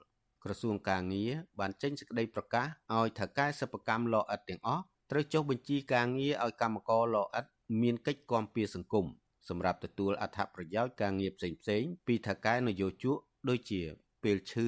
[0.46, 7.46] ក្រសួងការងារបានចេញសេចក្តីប្រកាសឲ្យថៅកែសិប្បកម្មលអិតទាំងអស់ត្រូវចុះបញ្ជីការងារឲ្យកម្មករលអិត
[7.82, 9.06] មានកិច្ចគាំពៀសង្គម
[9.50, 13.18] សម្រាប់ទទួលអត្ថប្រយោជន៍ការងារផ្សេងៗពីថៅកែនយោជក
[13.50, 13.82] ដូចជា
[14.24, 14.68] ពេលឈឺ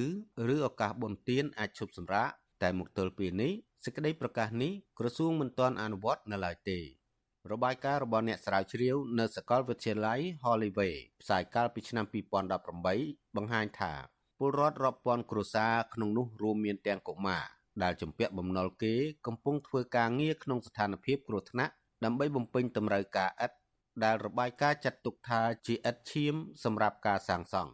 [0.54, 2.28] ឬឱកាសបុណ្យទានអាចឈប់សម្រាក
[2.62, 3.52] តែមកទល់ពេលនេះ
[3.84, 6.78] សេចក្តីប្រកាសនេះក្រសួងមិនទាន់អនុវត្តនៅឡើយទេ
[7.52, 12.04] របាយការណ៍របស់អ្នកស្រាវជ្រាវនៅសាកលវិទ្យាល័យ Holloway ផ្សាយកាលពីឆ្នាំ
[12.70, 13.92] 2018បង្ហាញថា
[14.38, 17.44] ពលរដ្ឋរាប់ពាន់គ្រួសារក្នុងនោះរួមមានទាំងកុមារ
[17.82, 18.94] ដែលជំពាក់បំណុលគេ
[19.26, 21.72] កំពុងធ្វើការងារក្នុងស្ថានភាពគ្រោះថ្នាក់
[22.04, 23.56] ដើម្បីបំពេញតម្រូវការឥដ្ឋ
[24.04, 26.34] ដែលរបាយការណ៍ចាត់ទុកថាជាឥដ្ឋឈាម
[26.64, 27.72] សម្រាប់ការសាងសង់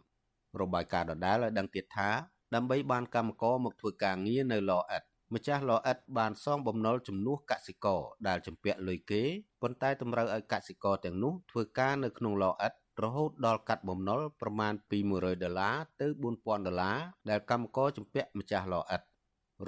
[0.61, 2.09] របាយការណ៍ដដែលឲ្យដឹងទៀតថា
[2.55, 5.03] ដើម្បីបានកម្មករមកធ្វើការងារនៅឡអិត
[5.33, 9.23] ម្ចាស់ឡអិតបានសងបំណុលជំនួសកសិករដែលជំពាក់លុយគេ
[9.61, 12.73] ប៉ុន្តែតម្រូវឲ្យកសិករទាំងនោះធ្វើការនៅក្នុងឡអិត
[13.03, 16.97] រហូតដល់កាត់បំណុលប្រមាណពី100ដុល្លារទៅ4000ដុល្លារ
[17.29, 19.01] ដែលកម្មករជំពាក់ម្ចាស់ឡអិត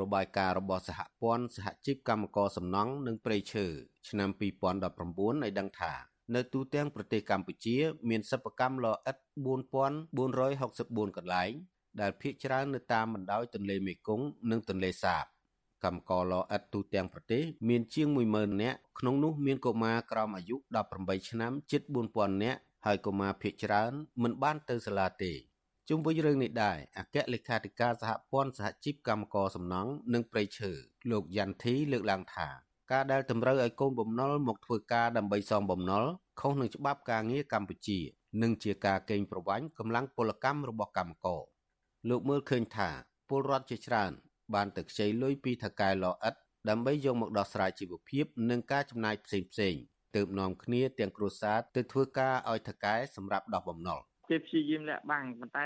[0.02, 3.66] របាយការណ៍របស់សហព័ន្ធសហជីពកម្មករសំណង់និងព្រៃឈើ
[4.10, 5.94] ឆ្នាំ2019ឲ្យដឹងថា
[6.36, 7.78] នៅទូទាំងប្រទេសកម្ពុជា
[8.10, 9.18] មានសិប្បកម្មលអិត
[9.98, 11.52] 4464កន្លែង
[12.02, 15.24] ដែលភាគច្រើននៅតាមបណ្ដោយទន្លេមេគង្គនិងទន្លេសាប
[15.84, 20.56] កម្មករលអិតទូទាំងប្រទេសមានជាង10000នាក់ក្នុងនោះមានកុមារក្រោមអាយុ
[20.94, 21.82] 18ឆ្នាំជិត
[22.14, 25.34] 4000នាក់ហើយកុមារភ័យច្រើនមិនបានទៅសាលាទេ
[25.90, 30.72] ជុំវិញរឿងនេះដែរអគ្គលេខាធិការសហព័ន្ធសហជីពកម្មករសំណង់និងប្រៃឈើ
[31.12, 32.48] លោកយ៉ាន់ធីលើកឡើងថា
[32.92, 36.06] ការដែលតម្រូវឲ្យកូនបំណុលមកធ្វើការដើម្បីសងបំណុល
[36.40, 38.00] ខុសនឹងច្បាប់ការងារកម្ពុជា
[38.42, 41.42] និងជាការកេងប្រវ័ញ្ចកម្លាំងពលកម្មរបស់កម្មករ
[42.10, 42.90] លោកមើលឃើញថា
[43.30, 44.12] ពលរដ្ឋជាច្រើន
[44.54, 46.36] បានទៅខ្ចីលុយពីថៅកែលអិត
[46.70, 49.82] ដើម្បីយកមកដោះស្រាយជីវភាព និងការចំណាយផ្សេងៗ
[50.16, 54.00] ទើបនាំគ្នាទាំងគ្រួសារទៅធ្វើការឲ្យថៅកែសម្រាប់ដោះបំណុល
[54.30, 55.66] គេព្យាយាមលាក់បាំងប៉ុន្តែ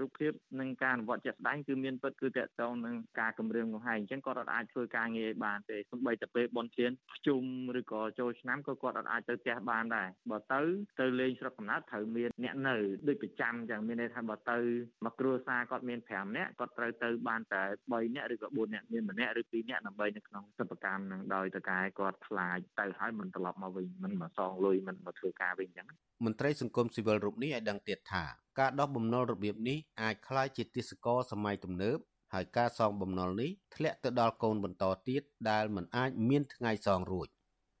[0.00, 7.42] រូបភាពនិងការអនុវត្តជាក់ស្ដែងគឺមានពិតគឺតកតងនឹងការគម្រាមកំហែងអញ្ចឹងគាត់អាចធ្វើការងារបានទេសូម្បីតែពេលបនធានភ្ជុំ
[7.80, 10.60] ឬក៏ចូលឆ្នាំក៏គាត់អាចទៅផ្ទះបានដែរបើទៅ
[11.00, 12.76] ទៅលេងស្រុកកំណើតត្រូវមានអ្នកនៅ
[13.08, 14.58] ដូចប្រចាំចឹងមានន័យថាបើទៅ
[15.04, 25.86] មកគ្រួសារគាត់មាន5នាក់គាត់ត្រូវទៅបានតែ3នាក់ឬក៏4នាក់មានម្នាក់ឬ2នាក់ដើម្បីនៅក្នុងសិប្បកម្មនឹងដោយតកែគាត់ខ្លាចទៅហើយមិនត្រឡប់មកវិញមិនមកសងលុយមិនមកធ្វើការវិញចឹង
[26.24, 28.23] មន្ត្រីសង្គមស៊ីវិលរូបនេះឲ្យដឹងទៀតថា
[28.59, 31.97] ការដោះបំណុលរបៀបនេះអាចคล้ายជាទេសកលសម័យទំនើប
[32.33, 37.27] ហើយការសងបំណុលនេះធ្លាក់ទៅដល់កូនបន្តទៀតដែលមិនអាចមានថ្ងៃសងរួច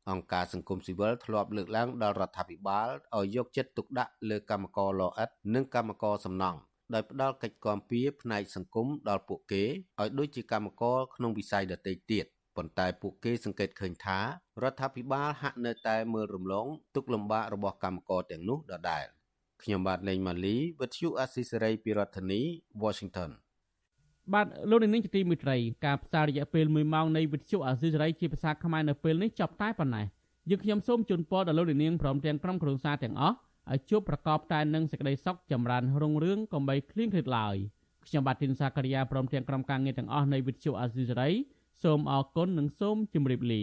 [0.09, 6.59] អង្គការសង្គមស៊ីវិលធ្លាប់លើកឡើងដល់រដ្ឋាភិបាលឲ្យយកចិត្តទុកដាក់លើកម្មករលអិតនិងកម្មករសំណង់
[6.93, 9.63] ដោយផ្ដល់កិច្ចគាំពារផ្នែកសង្គមដល់ពួកគេ
[9.99, 14.19] ឲ្យដូចជាកម្មករក្នុងវិស័យដទៃទៀតប៉ុន្តែពួកគេសង្កេតឃើញថា
[14.63, 19.05] រដ្ឋាភិបាលហាក់នៅតែមើលរំលងទុកលំបាករបស់កម្មករទាំងនោះដដែល
[19.64, 22.40] ខ្ញុំបាទលេងម៉ាលីវិទ្យុអស៊ីសេរីពីរដ្ឋធានី
[22.82, 23.30] Washington
[24.32, 25.56] បាទលោកនាងជាទីមេត្រី
[25.86, 30.06] ការផ្សាយរយៈពេល1ម៉ោងនៃវិទ្យុអាស៊ីសេរីជាភាសាខ្មែរនៅពេលនេះចប់តែប៉ុណ្ណេះ
[30.50, 33.36] យើងខ្ញុំសូមជូនពរដល់លោកនាងព្រមទាំងក្រុមគ្រួសារទាំងអស់
[33.72, 37.56] ឲ្យជួបប្រកបតែនឹងសេចក្តីសុខចម្រើនរុងរឿងកំបីគ្លៀងគ្លេតឡើយ
[38.06, 41.30] ខ្ញុំបាទទីនសាករិយាព្រមទាំងក្រុមការងារទាំងអស់នៃវិទ្យុអាស៊ីសេរី
[41.82, 43.62] សូមអរគុណនិងសូមជម្រាបលា